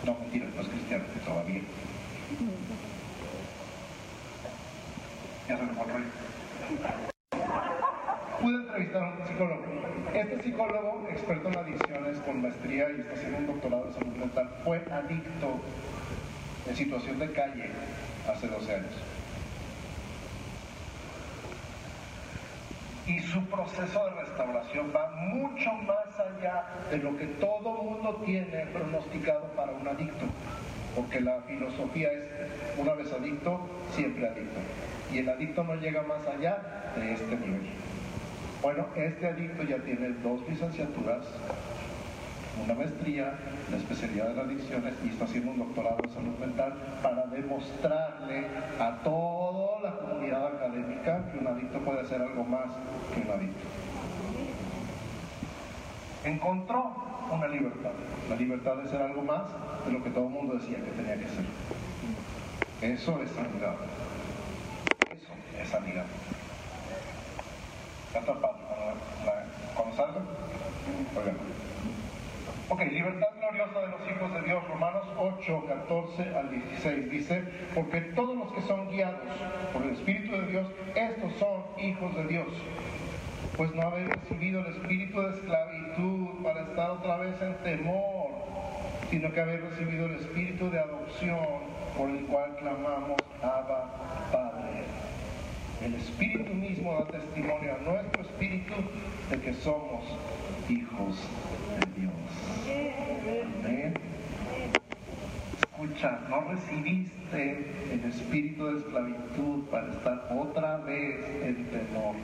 no 0.04 0.14
mentira, 0.14 0.46
no 0.54 0.60
es 0.60 0.68
cristiano, 0.68 1.04
todavía. 1.24 1.60
Ya 5.48 5.56
se 5.56 5.62
me 5.62 5.72
fue 5.72 5.84
Pude 8.40 8.56
entrevistar 8.56 9.02
a 9.02 9.06
un 9.08 9.26
psicólogo. 9.26 9.64
Este 10.14 10.42
psicólogo, 10.42 11.08
experto 11.10 11.48
en 11.48 11.56
adicciones, 11.56 12.18
con 12.20 12.42
maestría 12.42 12.90
y 12.90 13.00
está 13.00 13.14
haciendo 13.14 13.38
un 13.38 13.46
doctorado 13.46 13.86
en 13.88 13.94
salud 13.94 14.16
mental, 14.16 14.50
fue 14.64 14.76
adicto 14.90 15.60
en 16.68 16.76
situación 16.76 17.18
de 17.18 17.32
calle 17.32 17.70
hace 18.28 18.46
12 18.46 18.74
años. 18.74 19.17
Y 23.08 23.18
su 23.20 23.42
proceso 23.46 24.04
de 24.04 24.22
restauración 24.22 24.92
va 24.94 25.10
mucho 25.16 25.72
más 25.72 26.20
allá 26.20 26.64
de 26.90 26.98
lo 26.98 27.16
que 27.16 27.26
todo 27.26 27.82
mundo 27.82 28.20
tiene 28.24 28.66
pronosticado 28.66 29.44
para 29.56 29.72
un 29.72 29.88
adicto, 29.88 30.26
porque 30.94 31.20
la 31.20 31.40
filosofía 31.42 32.12
es 32.12 32.24
una 32.76 32.92
vez 32.92 33.10
adicto, 33.10 33.66
siempre 33.92 34.28
adicto, 34.28 34.60
y 35.10 35.18
el 35.18 35.28
adicto 35.30 35.64
no 35.64 35.74
llega 35.76 36.02
más 36.02 36.26
allá 36.26 36.92
de 36.96 37.14
este 37.14 37.34
nivel. 37.36 37.66
Bueno, 38.60 38.88
este 38.94 39.26
adicto 39.26 39.62
ya 39.62 39.78
tiene 39.78 40.10
dos 40.22 40.46
licenciaturas, 40.46 41.24
una 42.62 42.74
maestría, 42.74 43.32
la 43.70 43.76
especialidad 43.78 44.28
de 44.28 44.34
las 44.34 44.44
adicciones 44.44 44.94
y 45.04 45.08
está 45.08 45.24
haciendo 45.24 45.52
un 45.52 45.58
doctorado 45.60 45.98
en 46.04 46.10
salud 46.10 46.38
mental 46.38 46.74
para 47.02 47.24
demostrarle 47.26 48.44
a 48.78 48.98
comunidad 49.02 49.67
que 51.08 51.38
un 51.38 51.46
adicto 51.46 51.78
puede 51.78 52.00
hacer 52.00 52.20
algo 52.20 52.44
más 52.44 52.68
que 53.14 53.20
un 53.20 53.30
adicto. 53.30 53.64
Encontró 56.24 56.92
una 57.32 57.48
libertad, 57.48 57.92
la 58.28 58.36
libertad 58.36 58.76
de 58.76 58.88
ser 58.88 59.00
algo 59.00 59.22
más 59.22 59.44
de 59.86 59.92
lo 59.92 60.04
que 60.04 60.10
todo 60.10 60.24
el 60.24 60.30
mundo 60.30 60.54
decía 60.54 60.76
que 60.76 60.90
tenía 60.90 61.16
que 61.16 61.28
ser. 61.28 61.44
Eso 62.82 63.22
es 63.22 63.30
sanidad. 63.30 63.74
Eso 65.10 65.32
es 65.62 65.68
sanidad. 65.68 66.04
Está 68.14 68.32
el 68.32 68.38
cuando, 69.74 69.96
salga. 69.96 70.20
Ok, 72.68 72.80
libertad 72.92 73.37
8, 75.18 75.64
14 75.66 76.36
al 76.36 76.50
16 76.50 77.10
dice, 77.10 77.42
porque 77.74 78.00
todos 78.14 78.36
los 78.36 78.52
que 78.52 78.60
son 78.62 78.88
guiados 78.90 79.20
por 79.72 79.82
el 79.82 79.90
Espíritu 79.90 80.32
de 80.32 80.46
Dios, 80.48 80.66
estos 80.94 81.32
son 81.34 81.62
hijos 81.78 82.14
de 82.14 82.24
Dios. 82.26 82.48
Pues 83.56 83.74
no 83.74 83.82
habéis 83.82 84.08
recibido 84.08 84.60
el 84.60 84.66
espíritu 84.66 85.20
de 85.20 85.30
esclavitud 85.30 86.44
para 86.44 86.62
estar 86.62 86.90
otra 86.90 87.16
vez 87.16 87.40
en 87.42 87.54
temor, 87.64 88.28
sino 89.10 89.32
que 89.32 89.40
habéis 89.40 89.60
recibido 89.62 90.06
el 90.06 90.14
espíritu 90.16 90.70
de 90.70 90.78
adopción 90.78 91.38
por 91.96 92.10
el 92.10 92.24
cual 92.26 92.54
clamamos, 92.56 93.20
Abba, 93.42 94.28
Padre. 94.30 94.84
El 95.84 95.94
espíritu 95.94 96.54
mismo 96.54 96.92
da 96.94 97.06
testimonio 97.06 97.74
a 97.74 97.78
nuestro 97.78 98.22
espíritu 98.22 98.74
de 99.30 99.40
que 99.40 99.54
somos 99.54 100.04
hijos 100.68 101.16
de 101.80 102.00
Dios. 102.00 102.17
Escucha, 105.58 106.20
no 106.28 106.40
recibiste 106.42 107.92
el 107.92 108.04
espíritu 108.04 108.66
de 108.66 108.78
esclavitud 108.78 109.64
para 109.70 109.88
estar 109.92 110.28
otra 110.36 110.78
vez 110.78 111.16
en 111.42 111.66
temor. 111.66 112.16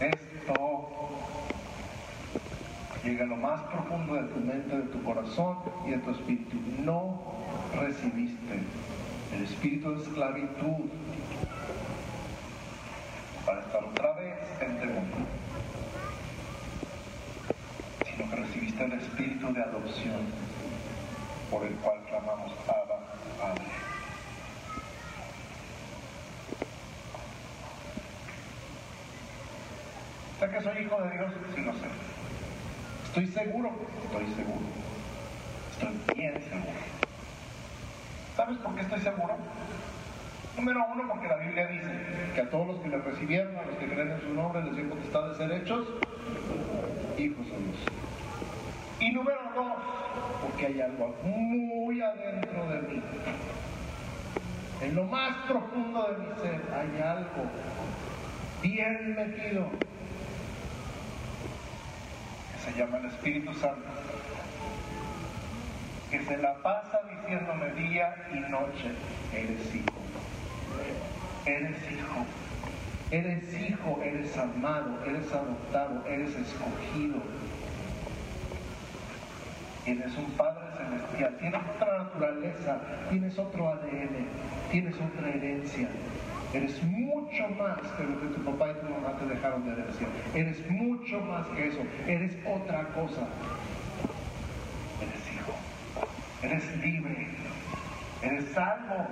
Esto 0.00 0.90
llega 3.02 3.24
a 3.24 3.26
lo 3.28 3.36
más 3.36 3.60
profundo 3.62 4.14
de 4.14 4.22
tu 4.24 4.40
mente, 4.40 4.76
de 4.76 4.82
tu 4.84 5.02
corazón 5.02 5.56
y 5.86 5.90
de 5.90 5.98
tu 5.98 6.10
espíritu. 6.10 6.56
No 6.84 7.22
recibiste 7.74 8.60
el 9.32 9.42
espíritu 9.42 9.94
de 9.94 10.02
esclavitud 10.02 10.90
para 13.46 13.60
estar 13.60 13.84
otra 13.84 14.12
vez 14.14 14.34
en 14.60 14.78
temor, 14.80 15.04
el 18.80 18.92
espíritu 18.92 19.52
de 19.52 19.62
adopción 19.62 20.20
por 21.50 21.64
el 21.64 21.74
cual 21.76 21.98
clamamos 22.08 22.52
Abba, 22.66 22.98
Padre. 23.38 23.64
¿Sé 30.40 30.50
que 30.50 30.62
soy 30.62 30.82
hijo 30.84 31.00
de 31.02 31.10
Dios? 31.10 31.32
Sí, 31.54 31.62
lo 31.62 31.72
sé. 31.74 31.86
¿Estoy 33.04 33.26
seguro? 33.28 33.70
Estoy 34.04 34.26
seguro. 34.34 34.66
Estoy 35.72 36.14
bien 36.16 36.42
seguro. 36.42 36.80
¿Sabes 38.36 38.58
por 38.58 38.74
qué 38.74 38.80
estoy 38.80 39.00
seguro? 39.00 39.36
Número 40.56 40.84
uno, 40.92 41.08
porque 41.08 41.28
la 41.28 41.36
Biblia 41.36 41.66
dice 41.68 41.90
que 42.34 42.40
a 42.40 42.50
todos 42.50 42.66
los 42.66 42.76
que 42.80 42.88
le 42.88 42.98
recibieron, 42.98 43.56
a 43.56 43.62
los 43.62 43.76
que 43.76 43.86
creen 43.86 44.10
en 44.10 44.20
su 44.20 44.34
nombre, 44.34 44.62
les 44.64 44.76
dio 44.76 44.88
potestad 44.88 45.28
de 45.28 45.36
ser 45.36 45.52
hechos 45.52 45.86
hijos 47.16 47.46
de 47.46 47.58
Dios. 47.58 48.13
Y 49.04 49.10
número 49.12 49.38
dos, 49.54 49.74
porque 50.40 50.64
hay 50.64 50.80
algo 50.80 51.14
muy 51.22 52.00
adentro 52.00 52.66
de 52.70 52.80
mí. 52.88 53.02
En 54.80 54.94
lo 54.94 55.04
más 55.04 55.44
profundo 55.46 56.10
de 56.10 56.18
mi 56.20 56.40
ser 56.40 56.62
hay 56.72 57.02
algo 57.02 57.44
bien 58.62 59.14
metido 59.14 59.66
que 62.50 62.58
se 62.64 62.78
llama 62.78 62.96
el 62.96 63.04
Espíritu 63.04 63.52
Santo, 63.52 63.84
que 66.10 66.24
se 66.24 66.38
la 66.38 66.54
pasa 66.62 67.02
diciéndome 67.10 67.74
día 67.74 68.14
y 68.32 68.38
noche, 68.50 68.90
eres 69.34 69.74
hijo, 69.74 70.00
eres 71.44 71.76
hijo, 71.92 72.24
eres 73.10 73.52
hijo, 73.52 74.00
eres 74.02 74.38
amado, 74.38 74.98
eres 75.04 75.30
adoptado, 75.30 76.02
eres 76.06 76.34
escogido. 76.36 77.20
Tienes 79.84 80.16
un 80.16 80.30
Padre 80.32 80.64
Celestial, 80.78 81.36
tienes 81.38 81.60
otra 81.76 81.98
naturaleza, 82.04 82.80
tienes 83.10 83.38
otro 83.38 83.68
ADN, 83.68 84.26
tienes 84.70 84.94
otra 84.94 85.28
herencia. 85.28 85.88
Eres 86.54 86.82
mucho 86.84 87.48
más 87.58 87.80
que 87.96 88.04
lo 88.04 88.20
que 88.20 88.26
tu 88.28 88.44
papá 88.44 88.70
y 88.70 88.74
tu 88.74 88.90
mamá 88.90 89.18
te 89.18 89.26
dejaron 89.26 89.64
de 89.66 89.72
herencia. 89.72 90.06
Eres 90.34 90.70
mucho 90.70 91.20
más 91.20 91.46
que 91.48 91.68
eso. 91.68 91.80
Eres 92.06 92.32
otra 92.46 92.84
cosa. 92.94 93.26
Eres 95.02 95.34
hijo. 95.34 95.52
Eres 96.42 96.76
libre. 96.78 97.26
Eres 98.22 98.44
salvo. 98.52 99.06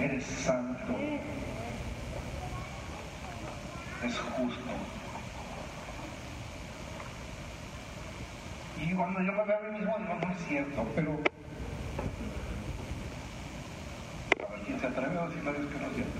Eres 0.00 0.24
santo. 0.24 0.94
Es 4.02 4.18
justo. 4.18 4.70
Y 8.80 8.94
cuando 8.94 9.20
yo 9.20 9.32
me 9.32 9.44
veo 9.44 9.58
a 9.58 9.62
mí 9.62 9.78
mismo, 9.78 9.96
digo, 9.98 10.14
no 10.14 10.30
es 10.30 10.38
cierto, 10.46 10.86
pero. 10.94 11.12
A 14.46 14.52
ver, 14.52 14.60
¿quién 14.66 14.80
se 14.80 14.86
atreve 14.86 15.18
a 15.18 15.26
decirle 15.26 15.50
a 15.50 15.52
Dios 15.52 15.66
que 15.66 15.78
no 15.78 15.86
es 15.88 15.94
cierto? 15.94 16.18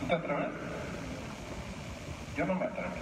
¿Tú 0.00 0.06
te 0.06 0.14
atreves? 0.14 0.48
Yo 2.36 2.46
no 2.46 2.54
me 2.54 2.64
atrevo. 2.64 2.94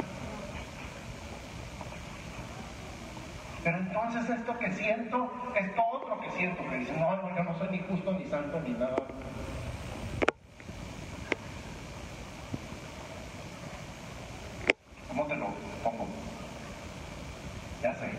Pero 3.62 3.76
entonces 3.78 4.30
esto 4.30 4.58
que 4.58 4.72
siento, 4.72 5.32
esto 5.54 5.82
otro 5.92 6.20
que 6.20 6.30
siento, 6.30 6.68
que 6.68 6.78
dice, 6.78 6.96
no, 6.98 7.36
yo 7.36 7.44
no 7.44 7.58
soy 7.58 7.68
ni 7.70 7.78
justo, 7.80 8.12
ni 8.12 8.24
santo, 8.26 8.60
ni 8.60 8.72
nada. 8.72 9.06
¿Cómo 15.08 15.26
te 15.26 15.36
lo 15.36 15.46
pongo? 15.84 16.06
Ya 17.82 17.94
sé. 17.94 18.10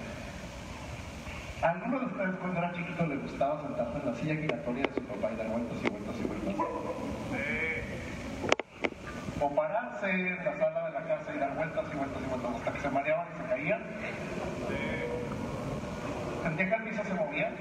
¿A 1.61 1.69
alguno 1.71 1.99
de 1.99 2.05
ustedes 2.05 2.35
cuando 2.35 2.59
era 2.59 2.73
chiquito 2.73 3.05
le 3.05 3.17
gustaba 3.17 3.61
sentarse 4.21 4.29
en 4.29 4.35
la 4.35 4.35
silla 4.35 4.35
giratoria 4.35 4.83
de 4.85 4.93
su 4.93 5.01
papá 5.03 5.31
y 5.33 5.35
dar 5.37 5.47
vueltas 5.47 5.77
y 5.83 5.87
vueltas 5.87 6.15
y 6.19 6.23
vueltas? 6.23 6.55
O 9.41 9.55
pararse 9.55 10.09
en 10.11 10.45
la 10.45 10.57
sala 10.57 10.85
de 10.85 10.91
la 10.91 11.03
casa 11.03 11.35
y 11.35 11.39
dar 11.39 11.55
vueltas 11.55 11.85
y 11.91 11.97
vueltas 11.97 12.21
y 12.21 12.27
vueltas 12.29 12.55
hasta 12.55 12.73
que 12.73 12.79
se 12.79 12.89
mareaban 12.89 13.27
y 13.33 13.41
se 13.41 13.49
caían. 13.49 13.81
¿Sentían 16.43 16.69
que 16.69 16.75
el 16.75 16.83
piso 16.83 17.03
se 17.03 17.13
movía? 17.13 17.51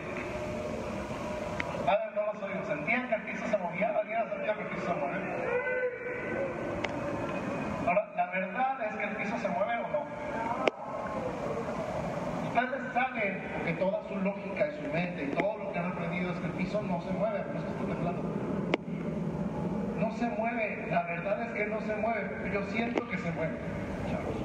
Ah, 1.87 2.11
no 2.15 2.33
lo 2.33 2.41
soy 2.41 2.53
yo. 2.55 2.67
¿Sentían 2.67 3.09
que 3.09 3.15
el 3.15 3.23
piso 3.23 3.47
se 3.47 3.57
movía? 3.57 3.89
¿Alguien 3.99 4.19
ha 4.19 4.29
sentido 4.29 4.55
que 4.55 4.61
el 4.63 4.69
piso 4.69 4.87
se 4.87 4.95
mueve? 4.95 5.19
Ahora, 7.87 8.09
la 8.17 8.27
verdad 8.27 8.85
es 8.85 8.97
que 8.97 9.05
el 9.05 9.17
piso 9.17 9.39
se 9.39 9.49
mueve 9.49 9.75
o 9.77 9.89
no. 9.89 10.07
Ustedes 12.49 12.93
saben, 12.93 13.43
porque 13.55 13.73
su 14.09 14.17
lógica 14.17 14.69
y 14.69 14.77
su 14.77 14.93
mente 14.93 15.25
y 15.25 15.35
todo 15.35 15.59
lo 15.59 15.73
que 15.73 15.79
han 15.79 15.93
aprendido 15.93 16.33
es 16.33 16.39
que 16.39 16.47
el 16.47 16.53
piso 16.53 16.83
no 16.83 17.01
se 17.03 17.11
mueve, 17.13 17.41
por 17.41 17.57
eso 17.57 17.67
estoy 17.67 17.87
temblando. 17.87 18.23
No 19.99 20.13
se 20.17 20.29
mueve, 20.31 20.87
la 20.91 21.03
verdad 21.03 21.43
es 21.43 21.51
que 21.51 21.67
no 21.67 21.81
se 21.81 21.97
mueve, 21.97 22.31
pero 22.43 22.61
yo 22.61 22.67
siento 22.71 23.09
que 23.09 23.19
se 23.19 23.31
mueve. 23.33 23.57
Chavos. 24.11 24.37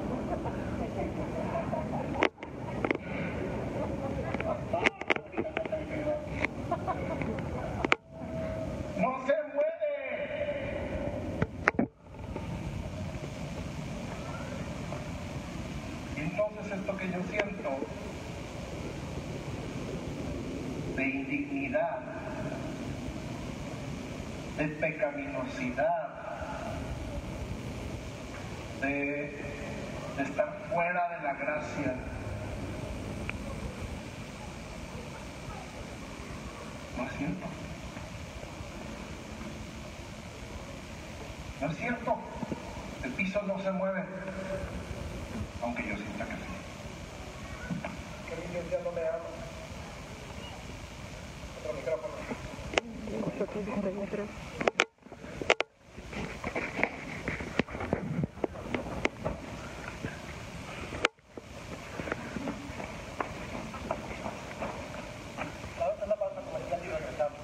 No 8.97 9.25
se 9.25 9.33
mueve. 9.53 9.75
Y 16.15 16.19
entonces 16.19 16.71
esto 16.71 16.97
que 16.97 17.11
yo 17.11 17.23
siento 17.29 17.69
de 20.95 21.05
indignidad, 21.05 21.99
de 24.57 24.67
pecaminosidad, 25.55 26.07
de, 28.81 28.87
de 30.17 30.23
estar 30.23 30.53
fuera 30.69 31.09
de 31.09 31.23
la 31.23 31.33
gracia, 31.33 31.95
no 36.97 37.03
es 37.05 37.17
cierto. 37.17 37.47
No 41.61 41.71
es 41.71 41.77
cierto. 41.77 42.17
El 43.03 43.11
piso 43.13 43.41
no 43.43 43.59
se 43.59 43.71
mueve, 43.71 44.03
aunque 45.61 45.87
yo 45.87 45.95
sienta 45.95 46.25
que 46.25 46.35
sí. 46.35 46.41
Que 48.29 48.35
mi 48.35 48.45
iglesia 48.45 48.79
no 48.83 48.91
me 48.91 49.01
ama. 49.01 49.19
Otro 51.59 51.73
micrófono. 51.73 52.13
La 65.79 65.89
otra 65.89 66.07
la 66.07 66.15
pausa 66.15 66.41
comercial 66.41 66.81
y 66.83 66.87
regresamos. 66.89 67.39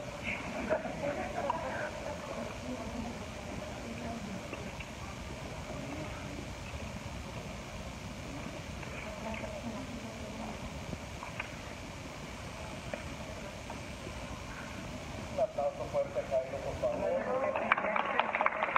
aplauso 15.43 15.83
fuerte 15.91 16.19
a 16.19 16.23
Jairo, 16.29 16.57
por 16.57 16.75
favor. 16.75 17.11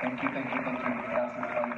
Thank 0.02 0.22
you, 0.24 0.30
thank 0.30 0.54
you, 0.54 0.62
thank 0.64 0.98
you. 0.98 1.03
Gracias, 1.14 1.48
Jairo. 1.54 1.76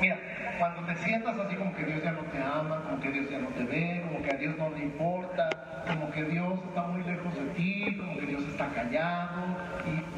Mira, 0.00 0.18
cuando 0.58 0.82
te 0.82 0.96
sientas 0.96 1.38
así 1.38 1.56
como 1.56 1.74
que 1.74 1.84
Dios 1.84 2.02
ya 2.02 2.12
no 2.12 2.22
te 2.22 2.42
ama, 2.42 2.82
como 2.82 3.00
que 3.00 3.10
Dios 3.10 3.30
ya 3.30 3.38
no 3.38 3.48
te 3.48 3.64
ve, 3.64 4.02
como 4.06 4.22
que 4.22 4.30
a 4.32 4.36
Dios 4.36 4.58
no 4.58 4.70
le 4.70 4.80
importa, 4.80 5.84
como 5.86 6.10
que 6.10 6.24
Dios 6.24 6.58
está 6.68 6.82
muy 6.82 7.02
lejos 7.04 7.34
de 7.34 7.44
ti, 7.54 7.96
como 7.96 8.14
que 8.18 8.26
Dios 8.26 8.42
está 8.48 8.68
callado 8.70 9.42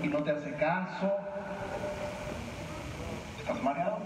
y, 0.03 0.07
y 0.07 0.09
no 0.09 0.19
te 0.23 0.31
hace 0.31 0.53
caso, 0.55 1.13
¿estás 3.39 3.63
mareado? 3.63 3.99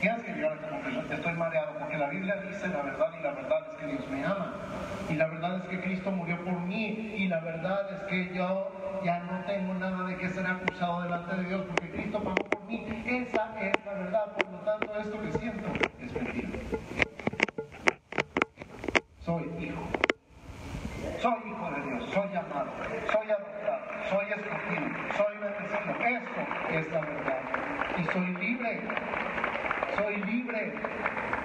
Tienes 0.00 0.22
que 0.22 0.32
llegar 0.32 0.52
a 0.52 0.54
esta 0.54 0.68
conclusión, 0.68 1.12
estoy 1.12 1.32
mareado, 1.34 1.72
porque 1.80 1.98
la 1.98 2.08
Biblia 2.08 2.36
dice 2.48 2.68
la 2.68 2.82
verdad 2.82 3.08
y 3.18 3.22
la 3.22 3.32
verdad 3.32 3.58
es 3.72 3.76
que 3.76 3.86
Dios 3.86 4.08
me 4.08 4.24
ama. 4.24 4.54
Y 5.08 5.14
la 5.14 5.26
es 5.58 5.68
que 5.68 5.80
Cristo 5.80 6.10
murió 6.10 6.42
por 6.44 6.58
mí 6.60 7.14
y 7.16 7.28
la 7.28 7.40
verdad 7.40 7.92
es 7.92 8.02
que 8.08 8.34
yo 8.34 8.70
ya 9.04 9.20
no 9.20 9.44
tengo 9.44 9.74
nada 9.74 10.06
de 10.06 10.16
que 10.16 10.28
ser 10.28 10.46
acusado 10.46 11.02
delante 11.02 11.36
de 11.36 11.44
Dios 11.44 11.62
porque 11.68 11.90
Cristo 11.90 12.22
pagó 12.22 12.44
por 12.44 12.64
mí. 12.64 12.84
Esa 13.06 13.60
es 13.60 13.84
la 13.84 13.94
verdad, 13.94 14.32
por 14.34 14.50
lo 14.50 14.58
tanto 14.58 14.98
esto 14.98 15.20
que 15.20 15.32
siento 15.32 15.68
es 16.00 16.12
mentira. 16.14 16.48
Soy 19.20 19.44
hijo. 19.60 19.82
Soy 21.18 21.38
hijo 21.50 21.70
de 21.70 21.82
Dios, 21.82 22.10
soy 22.10 22.36
amado, 22.36 22.70
soy 23.10 23.30
adoptado, 23.30 23.80
soy 24.08 24.26
escogido, 24.30 24.88
soy 25.16 25.38
bendecido. 25.38 25.92
Esto 26.08 26.70
es 26.70 26.92
la 26.92 27.00
verdad. 27.00 27.40
Y 27.98 28.04
soy 28.04 28.26
libre. 28.36 28.80
Soy 29.96 30.16
libre. 30.24 30.72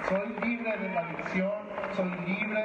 Soy 0.10 0.36
libre 0.44 0.78
de 0.78 0.90
la 0.90 1.00
adicción, 1.00 1.54
soy 1.96 2.12
libre 2.28 2.63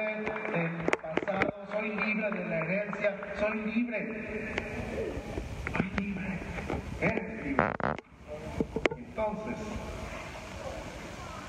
libre. 3.55 4.55
Libre. 5.97 6.39
Eres 7.01 7.45
libre. 7.45 7.65
Entonces, 8.97 9.57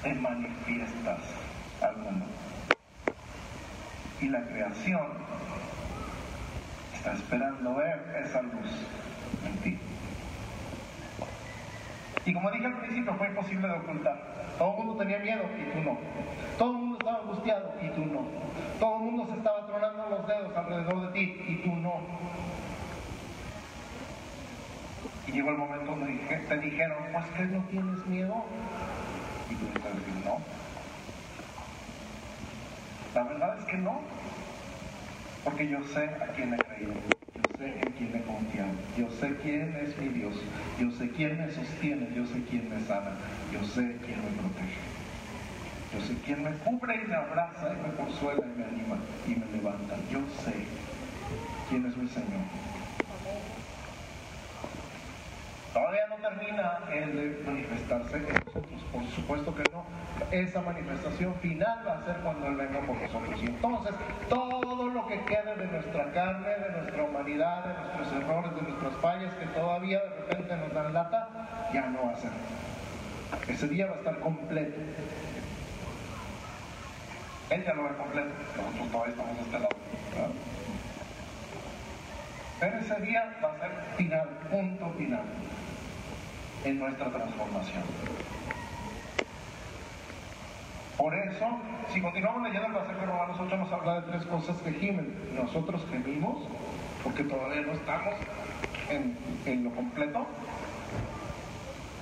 te 0.02 0.14
manifiestas 0.14 1.20
al 1.82 1.96
mundo. 1.98 2.26
Y 4.20 4.28
la 4.28 4.46
creación 4.46 5.06
está 6.94 7.12
esperando 7.12 7.74
ver 7.76 8.22
esa 8.24 8.42
luz 8.42 8.86
en 9.46 9.56
ti. 9.58 9.78
Y 12.26 12.34
como 12.34 12.50
dije 12.50 12.66
al 12.66 12.78
principio, 12.80 13.14
fue 13.14 13.28
imposible 13.28 13.68
de 13.68 13.74
ocultar. 13.74 14.16
Todo 14.58 14.72
el 14.72 14.76
mundo 14.84 14.96
tenía 14.96 15.18
miedo 15.20 15.42
y 15.58 15.72
tú 15.72 15.82
no. 15.82 15.98
Todo 16.58 16.72
el 16.72 16.78
mundo 16.78 16.89
y 17.82 17.88
tú 17.90 18.06
no. 18.06 18.24
Todo 18.78 18.96
el 18.96 19.02
mundo 19.02 19.26
se 19.30 19.38
estaba 19.38 19.66
tronando 19.66 20.06
los 20.10 20.26
dedos 20.26 20.56
alrededor 20.56 21.00
de 21.00 21.12
ti 21.12 21.42
y 21.46 21.56
tú 21.62 21.76
no. 21.76 22.00
Y 25.26 25.32
llegó 25.32 25.50
el 25.50 25.58
momento 25.58 25.92
donde 25.92 26.12
te 26.48 26.58
dijeron, 26.58 26.96
pues 27.12 27.24
que 27.26 27.44
no 27.44 27.62
tienes 27.70 28.06
miedo. 28.06 28.44
Y 29.48 29.54
tú 29.54 29.66
estás 29.74 29.96
diciendo, 29.96 30.30
no. 30.30 30.38
La 33.14 33.22
verdad 33.28 33.58
es 33.58 33.64
que 33.66 33.76
no. 33.76 34.00
Porque 35.44 35.68
yo 35.68 35.78
sé 35.84 36.04
a 36.04 36.26
quién 36.34 36.52
he 36.52 36.60
creído. 36.60 36.92
Yo 37.36 37.42
sé 37.58 37.80
en 37.80 37.92
quién 37.92 38.16
he 38.16 38.22
confiado. 38.22 38.70
Yo 38.96 39.10
sé 39.10 39.36
quién 39.42 39.76
es 39.76 39.96
mi 39.98 40.08
Dios. 40.08 40.34
Yo 40.78 40.90
sé 40.90 41.10
quién 41.10 41.38
me 41.38 41.50
sostiene. 41.52 42.08
Yo 42.14 42.26
sé 42.26 42.42
quién 42.50 42.68
me 42.68 42.80
sana. 42.80 43.12
Yo 43.52 43.62
sé 43.64 43.96
quién 44.04 44.24
me 44.24 44.30
protege. 44.32 44.99
Yo 45.92 46.00
sé 46.00 46.16
quién 46.24 46.44
me 46.44 46.52
cubre 46.58 47.02
y 47.02 47.08
me 47.08 47.16
abraza 47.16 47.72
y 47.72 47.88
me 47.88 47.94
consuela 47.96 48.46
y 48.46 48.58
me 48.58 48.64
anima 48.64 48.96
y 49.26 49.34
me 49.34 49.46
levanta. 49.46 49.96
Yo 50.10 50.20
sé 50.44 50.54
quién 51.68 51.84
es 51.86 51.96
mi 51.96 52.08
Señor. 52.08 52.42
Todavía 55.72 56.06
no 56.08 56.16
termina 56.16 56.78
el 56.92 57.16
de 57.16 57.42
manifestarse 57.44 58.16
en 58.16 58.44
nosotros, 58.44 58.82
por 58.92 59.06
supuesto 59.08 59.54
que 59.54 59.64
no. 59.72 59.84
Esa 60.30 60.60
manifestación 60.62 61.34
final 61.36 61.78
va 61.86 61.98
a 61.98 62.04
ser 62.04 62.16
cuando 62.22 62.46
Él 62.48 62.56
venga 62.56 62.80
por 62.80 62.96
nosotros. 62.96 63.40
Y 63.42 63.46
entonces 63.46 63.94
todo 64.28 64.88
lo 64.88 65.06
que 65.06 65.20
quede 65.24 65.56
de 65.56 65.66
nuestra 65.66 66.12
carne, 66.12 66.48
de 66.48 66.70
nuestra 66.72 67.02
humanidad, 67.02 67.64
de 67.64 67.74
nuestros 67.74 68.22
errores, 68.22 68.54
de 68.54 68.62
nuestras 68.62 68.94
fallas 69.00 69.34
que 69.34 69.46
todavía 69.46 70.00
de 70.00 70.08
repente 70.08 70.56
nos 70.56 70.72
dan 70.72 70.92
lata, 70.92 71.28
ya 71.72 71.86
no 71.86 72.06
va 72.06 72.12
a 72.12 72.16
ser. 72.16 72.30
Ese 73.48 73.68
día 73.68 73.86
va 73.86 73.94
a 73.94 73.98
estar 73.98 74.18
completo. 74.20 74.76
Él 77.50 77.64
ya 77.64 77.74
lo 77.74 77.82
ve 77.82 77.90
completo, 77.96 78.28
nosotros 78.56 78.90
todavía 78.92 79.10
estamos 79.12 79.36
de 79.36 79.42
este 79.42 79.58
lado. 79.58 79.76
Pero 82.60 82.78
ese 82.78 82.94
día 83.00 83.38
va 83.42 83.52
a 83.52 83.58
ser 83.58 83.70
final, 83.96 84.28
punto 84.50 84.90
final 84.96 85.22
en 86.64 86.78
nuestra 86.78 87.06
transformación. 87.10 87.82
Por 90.96 91.14
eso, 91.14 91.46
si 91.92 92.00
continuamos 92.00 92.42
leyendo 92.42 92.68
el 92.68 92.74
pasaje 92.74 93.00
de 93.00 93.06
Romanos 93.06 93.36
8, 93.40 93.56
nos 93.56 93.72
habla 93.72 94.00
de 94.02 94.12
tres 94.12 94.26
cosas 94.26 94.56
que 94.58 94.72
gimen. 94.74 95.16
Nosotros 95.34 95.82
gemimos, 95.90 96.46
porque 97.02 97.24
todavía 97.24 97.62
no 97.62 97.72
estamos 97.72 98.14
en, 98.90 99.16
en 99.46 99.64
lo 99.64 99.70
completo. 99.70 100.26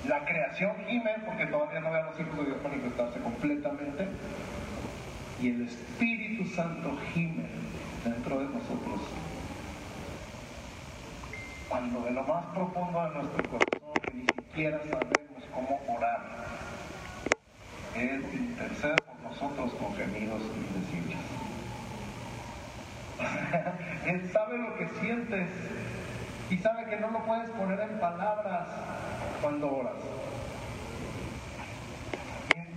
La 0.07 0.25
creación 0.25 0.75
gime, 0.87 1.15
porque 1.25 1.45
todavía 1.45 1.79
no 1.79 1.91
ve 1.91 1.99
a 2.01 2.05
los 2.07 2.19
hijos 2.19 2.37
de 2.37 2.45
Dios 2.45 2.57
manifestarse 2.61 3.19
completamente. 3.19 4.07
Y 5.41 5.51
el 5.51 5.67
Espíritu 5.67 6.45
Santo 6.53 6.97
gime 7.13 7.45
dentro 8.03 8.39
de 8.39 8.45
nosotros. 8.45 8.99
Cuando 11.69 12.01
de 12.01 12.11
lo 12.11 12.23
más 12.23 12.45
profundo 12.47 13.03
de 13.03 13.09
nuestro 13.15 13.43
corazón 13.45 13.79
ni 14.13 14.27
siquiera 14.27 14.79
sabemos 14.79 15.43
cómo 15.53 15.79
orar, 15.95 16.45
Él 17.95 18.25
intercede 18.33 18.99
por 18.99 19.31
nosotros 19.31 19.71
con 19.75 19.95
gemidos 19.95 20.41
indecibles. 20.41 21.17
Él 24.05 24.29
sabe 24.33 24.57
lo 24.57 24.75
que 24.77 24.89
sientes 24.99 25.49
y 26.49 26.57
sabe 26.57 26.85
que 26.89 26.97
no 26.97 27.11
lo 27.11 27.23
puedes 27.25 27.49
poner 27.51 27.79
en 27.79 27.99
palabras 27.99 28.67
cuando 29.41 29.71
oras. 29.71 30.18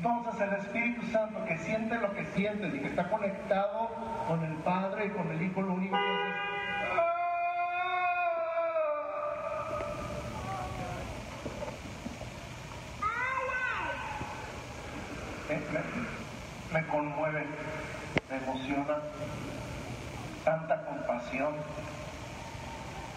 Entonces 0.04 0.40
el 0.40 0.54
Espíritu 0.54 1.06
Santo 1.12 1.44
que 1.44 1.56
siente 1.58 1.96
lo 1.96 2.12
que 2.12 2.24
sientes 2.34 2.74
y 2.74 2.80
que 2.80 2.88
está 2.88 3.08
conectado 3.08 3.88
con 4.26 4.42
el 4.42 4.54
Padre 4.56 5.06
y 5.06 5.10
con 5.10 5.30
el 5.30 5.40
Hijo, 5.40 5.62
lo 5.62 5.74
único 5.74 5.94
que 5.94 6.00
hace 6.00 6.32
es 15.48 15.70
me, 15.70 15.78
me- 15.78 16.80
me 16.80 16.86
conmueve, 16.88 17.46
me 18.30 18.36
emociona, 18.36 18.96
tanta 20.44 20.84
compasión, 20.84 21.54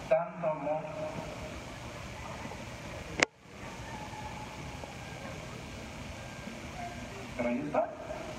tanto 0.08 0.46
amor. 0.50 0.80
Pero 7.46 7.58
ahí 7.58 7.64
está, 7.64 7.88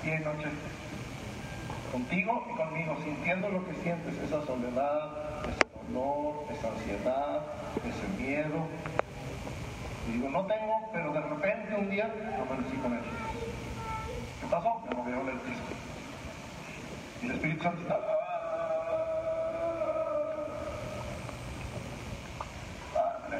día 0.02 0.16
y 0.16 0.24
noche, 0.24 0.48
contigo 1.90 2.46
y 2.52 2.56
conmigo, 2.58 2.94
sintiendo 3.02 3.48
lo 3.48 3.66
que 3.66 3.72
sientes, 3.76 4.18
esa 4.18 4.44
soledad, 4.44 5.08
ese 5.48 5.64
dolor, 5.88 6.44
esa 6.52 6.68
ansiedad, 6.68 7.40
ese 7.86 8.22
miedo. 8.22 8.66
Y 10.06 10.12
digo, 10.12 10.28
no 10.28 10.44
tengo, 10.44 10.90
pero 10.92 11.10
de 11.14 11.20
repente 11.22 11.74
un 11.74 11.88
día 11.88 12.12
amanecí 12.36 12.76
con 12.76 12.92
él. 12.92 13.00
¿Qué 14.42 14.46
pasó? 14.50 14.82
Me 14.90 14.96
movió 14.96 15.20
el 15.30 15.38
piso. 15.38 15.62
Y 17.22 17.26
el 17.26 17.32
Espíritu 17.32 17.62
Santo 17.62 17.80
está. 17.80 17.98
Padre, 22.92 23.38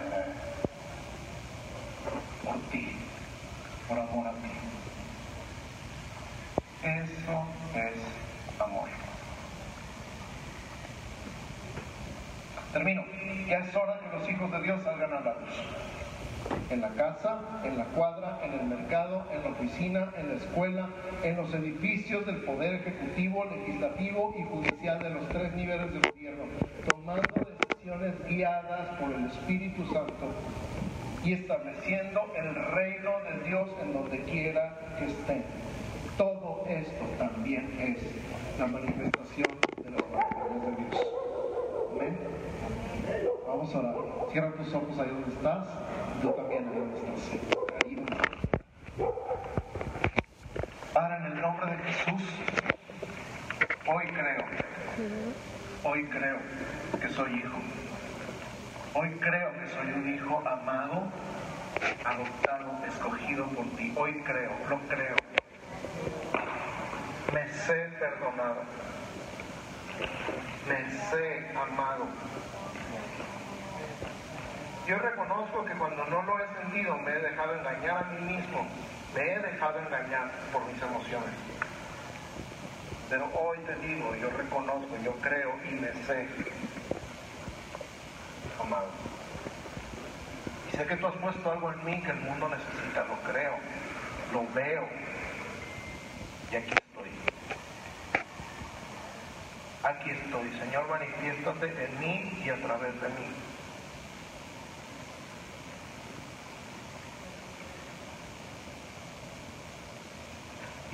por 2.42 2.56
ti, 2.70 2.96
por 3.86 3.98
amor 3.98 4.28
a 4.28 4.32
mí. 4.32 4.48
Eso 6.80 7.44
es 7.74 8.60
amor. 8.60 8.88
Termino. 12.72 13.04
Ya 13.48 13.58
es 13.58 13.74
hora 13.74 13.98
que 13.98 14.16
hijos 14.28 14.50
de 14.52 14.62
Dios 14.62 14.82
salgan 14.82 15.12
a 15.12 15.20
la 15.20 15.34
luz 15.34 15.62
en 16.70 16.80
la 16.82 16.90
casa, 16.90 17.40
en 17.64 17.78
la 17.78 17.84
cuadra, 17.86 18.40
en 18.42 18.52
el 18.52 18.66
mercado, 18.66 19.24
en 19.32 19.42
la 19.42 19.50
oficina, 19.50 20.12
en 20.16 20.28
la 20.28 20.34
escuela, 20.34 20.88
en 21.22 21.36
los 21.36 21.52
edificios 21.54 22.26
del 22.26 22.42
Poder 22.42 22.74
Ejecutivo, 22.74 23.44
Legislativo 23.46 24.34
y 24.38 24.42
Judicial 24.44 25.02
de 25.02 25.10
los 25.10 25.28
tres 25.30 25.54
niveles 25.54 25.92
de 25.92 26.00
gobierno, 26.00 26.44
tomando 26.84 27.36
decisiones 27.44 28.14
guiadas 28.28 28.98
por 29.00 29.12
el 29.12 29.26
Espíritu 29.26 29.84
Santo 29.86 30.26
y 31.24 31.32
estableciendo 31.32 32.20
el 32.36 32.54
reino 32.54 33.12
de 33.20 33.48
Dios 33.48 33.68
en 33.82 33.92
donde 33.94 34.22
quiera 34.24 34.78
que 34.98 35.06
estén. 35.06 35.44
Todo 36.18 36.64
esto 36.68 37.04
también 37.18 37.70
es 37.80 38.58
la 38.58 38.66
manifestación 38.66 39.08
manifestación 39.08 39.48
de 39.84 39.90
las 39.90 40.02
maravillas 40.10 40.76
de 40.76 40.82
Dios. 40.82 41.06
Amén. 41.92 42.18
Vamos. 43.74 44.32
Cierra 44.32 44.50
tus 44.52 44.74
ojos 44.74 44.98
ahí 44.98 45.08
donde 45.08 45.30
estás. 45.30 45.66
Tú 46.22 46.32
también 46.32 46.68
ahí 46.68 46.78
donde 46.78 46.96
estás. 46.96 47.32
Ahí 50.94 51.16
en 51.16 51.24
el 51.32 51.40
nombre 51.40 51.70
de 51.70 51.76
Jesús, 51.84 52.22
hoy 53.86 54.06
creo, 54.06 54.44
hoy 55.84 56.04
creo 56.06 56.38
que 57.00 57.08
soy 57.10 57.34
hijo. 57.34 57.58
Hoy 58.94 59.10
creo 59.20 59.52
que 59.52 59.68
soy 59.68 59.92
un 59.92 60.14
hijo 60.14 60.42
amado, 60.48 61.04
adoptado, 62.04 62.84
escogido 62.86 63.46
por 63.48 63.66
ti. 63.76 63.92
Hoy 63.96 64.14
creo, 64.24 64.50
lo 64.68 64.78
creo. 64.88 65.16
Me 67.32 67.48
sé 67.48 67.90
perdonado. 68.00 68.62
Me 70.68 70.90
sé 70.90 71.46
amado. 71.54 72.06
Yo 74.88 74.98
reconozco 74.98 75.66
que 75.66 75.74
cuando 75.74 76.02
no 76.06 76.22
lo 76.22 76.38
he 76.38 76.48
sentido 76.62 76.96
me 76.96 77.10
he 77.10 77.18
dejado 77.20 77.54
engañar 77.54 77.98
a 77.98 78.04
mí 78.04 78.36
mismo. 78.36 78.66
Me 79.14 79.34
he 79.34 79.38
dejado 79.38 79.78
engañar 79.80 80.30
por 80.50 80.64
mis 80.64 80.80
emociones. 80.80 81.28
Pero 83.10 83.26
hoy 83.34 83.58
te 83.66 83.74
digo, 83.86 84.16
yo 84.16 84.30
reconozco, 84.30 84.96
yo 85.04 85.12
creo 85.16 85.52
y 85.70 85.74
me 85.74 85.92
sé 86.06 86.26
amado. 88.58 88.88
Y 90.72 90.76
sé 90.76 90.86
que 90.86 90.96
tú 90.96 91.06
has 91.06 91.16
puesto 91.16 91.52
algo 91.52 91.70
en 91.70 91.84
mí 91.84 92.00
que 92.00 92.10
el 92.10 92.20
mundo 92.20 92.48
necesita, 92.48 93.04
lo 93.04 93.16
creo, 93.30 93.56
lo 94.32 94.46
veo. 94.54 94.88
Y 96.50 96.56
aquí 96.56 96.72
estoy. 96.72 97.10
Aquí 99.82 100.10
estoy, 100.12 100.50
Señor, 100.58 100.88
manifiéstate 100.88 101.84
en 101.84 102.00
mí 102.00 102.42
y 102.42 102.48
a 102.48 102.56
través 102.62 102.98
de 103.02 103.08
mí. 103.10 103.47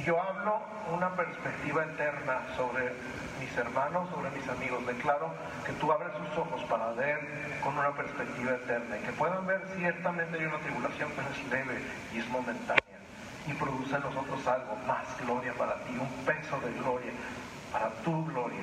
Yo 0.04 0.20
hablo 0.20 0.60
una 0.92 1.16
perspectiva 1.16 1.84
eterna 1.84 2.42
sobre 2.56 2.92
mis 3.40 3.56
hermanos, 3.56 4.08
sobre 4.10 4.30
mis 4.32 4.46
amigos. 4.48 4.86
Declaro 4.86 5.32
que 5.64 5.72
tú 5.72 5.90
abres 5.90 6.10
sus 6.12 6.38
ojos 6.38 6.62
para 6.64 6.92
ver 6.92 7.20
con 7.62 7.76
una 7.78 7.90
perspectiva 7.92 8.52
eterna 8.52 8.98
y 8.98 9.00
que 9.00 9.12
puedan 9.12 9.46
ver 9.46 9.62
ciertamente 9.76 10.46
una 10.46 10.58
tribulación, 10.58 11.10
pero 11.16 11.28
es 11.30 11.50
leve 11.50 11.82
y 12.12 12.18
es 12.18 12.28
momentánea. 12.28 12.82
Y 13.46 13.52
produce 13.54 13.96
en 13.96 14.02
nosotros 14.02 14.46
algo 14.46 14.76
más 14.86 15.04
gloria 15.24 15.54
para 15.54 15.76
ti, 15.84 15.96
un 15.98 16.24
peso 16.24 16.58
de 16.60 16.72
gloria 16.80 17.12
para 17.72 17.90
tu 18.02 18.26
gloria. 18.26 18.60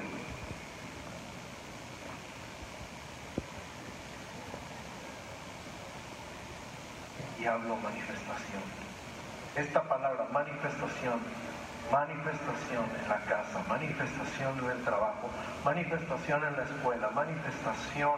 Y 7.39 7.45
hablo 7.45 7.75
manifestación. 7.77 8.90
Esta 9.55 9.83
palabra, 9.83 10.27
manifestación, 10.31 11.19
manifestación 11.91 12.85
en 13.03 13.09
la 13.09 13.17
casa, 13.25 13.61
manifestación 13.67 14.57
en 14.59 14.71
el 14.71 14.83
trabajo, 14.85 15.29
manifestación 15.65 16.45
en 16.45 16.55
la 16.55 16.63
escuela, 16.63 17.09
manifestación 17.09 18.15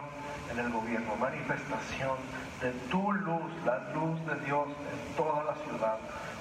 en 0.52 0.58
el 0.60 0.70
gobierno, 0.70 1.16
manifestación 1.16 2.18
de 2.60 2.70
tu 2.88 3.12
luz, 3.12 3.52
la 3.64 3.78
luz 3.92 4.24
de 4.26 4.46
Dios 4.46 4.68
en 4.68 5.16
toda 5.16 5.42
la 5.42 5.54
ciudad, 5.56 5.98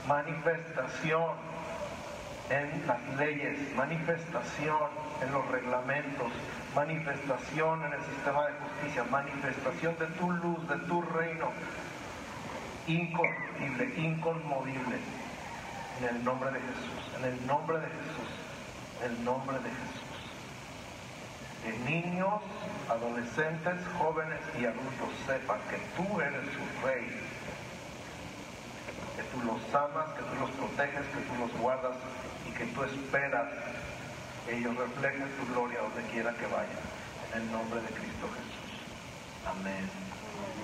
manifestación 0.08 1.32
en 2.52 2.86
las 2.86 3.02
leyes, 3.18 3.76
manifestación 3.76 4.90
en 5.24 5.32
los 5.32 5.48
reglamentos, 5.48 6.32
manifestación 6.76 7.84
en 7.84 7.94
el 7.94 8.02
sistema 8.04 8.46
de 8.46 8.54
justicia, 8.54 9.04
manifestación 9.06 9.96
de 9.98 10.06
tu 10.06 10.30
luz, 10.30 10.68
de 10.70 10.78
tu 10.86 11.02
reino, 11.02 11.50
incorruptible, 12.88 13.94
inconmovible, 13.98 14.98
en 16.00 16.16
el 16.16 16.24
nombre 16.24 16.52
de 16.52 16.60
Jesús, 16.60 17.16
en 17.18 17.26
el 17.26 17.48
nombre 17.48 17.80
de 17.80 17.88
Jesús, 17.88 18.32
en 19.04 19.12
el 19.12 19.24
nombre 19.24 19.58
de 19.58 19.70
Jesús. 19.70 20.04
Que 21.64 21.72
niños, 21.90 22.42
adolescentes, 22.90 23.76
jóvenes 23.98 24.40
y 24.60 24.66
adultos 24.66 25.10
sepan 25.26 25.60
que 25.70 25.78
tú 25.96 26.20
eres 26.20 26.44
su 26.52 26.86
rey, 26.86 27.08
que 29.16 29.24
tú 29.32 29.46
los 29.46 29.62
amas, 29.74 30.10
que 30.14 30.24
tú 30.24 30.36
los 30.42 30.52
proteges, 30.52 31.06
que 31.08 31.22
tú 31.22 31.36
los 31.40 31.54
guardas 31.62 31.96
y 32.50 32.52
que 32.52 32.66
tú 32.66 32.84
esperas 32.84 33.48
que 34.46 34.58
ellos 34.58 34.76
reflejen 34.76 35.30
tu 35.40 35.54
gloria 35.54 35.80
donde 35.80 36.02
quiera 36.12 36.34
que 36.34 36.46
vayan. 36.48 36.84
En 37.34 37.42
el 37.44 37.52
nombre 37.52 37.80
de 37.82 37.88
Cristo 37.88 38.28
Jesús. 38.28 38.82
Amén. 39.48 39.90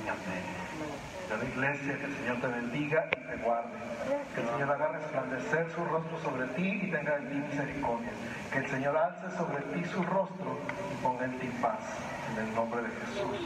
Amén. 0.04 1.09
De 1.30 1.38
la 1.38 1.46
iglesia, 1.46 1.98
que 2.00 2.06
el 2.06 2.16
Señor 2.18 2.42
te 2.42 2.48
bendiga 2.48 3.08
y 3.12 3.28
te 3.28 3.44
guarde. 3.44 3.78
Que 4.34 4.42
el 4.42 4.48
Señor 4.48 4.72
haga 4.72 4.88
resplandecer 4.88 5.68
su 5.76 5.86
rostro 5.86 6.20
sobre 6.24 6.48
ti 6.56 6.80
y 6.82 6.92
tenga 6.92 7.18
en 7.18 7.30
ti 7.30 7.36
misericordia. 7.36 8.12
Que 8.52 8.58
el 8.60 8.68
Señor 8.68 8.98
alce 8.98 9.38
sobre 9.38 9.62
ti 9.74 9.86
su 9.86 10.02
rostro 10.02 10.58
y 10.92 11.04
ponga 11.04 11.26
en 11.26 11.40
ti 11.40 11.48
paz. 11.62 12.00
En 12.32 12.48
el 12.48 12.56
nombre 12.56 12.82
de 12.82 12.90
Jesús. 12.90 13.38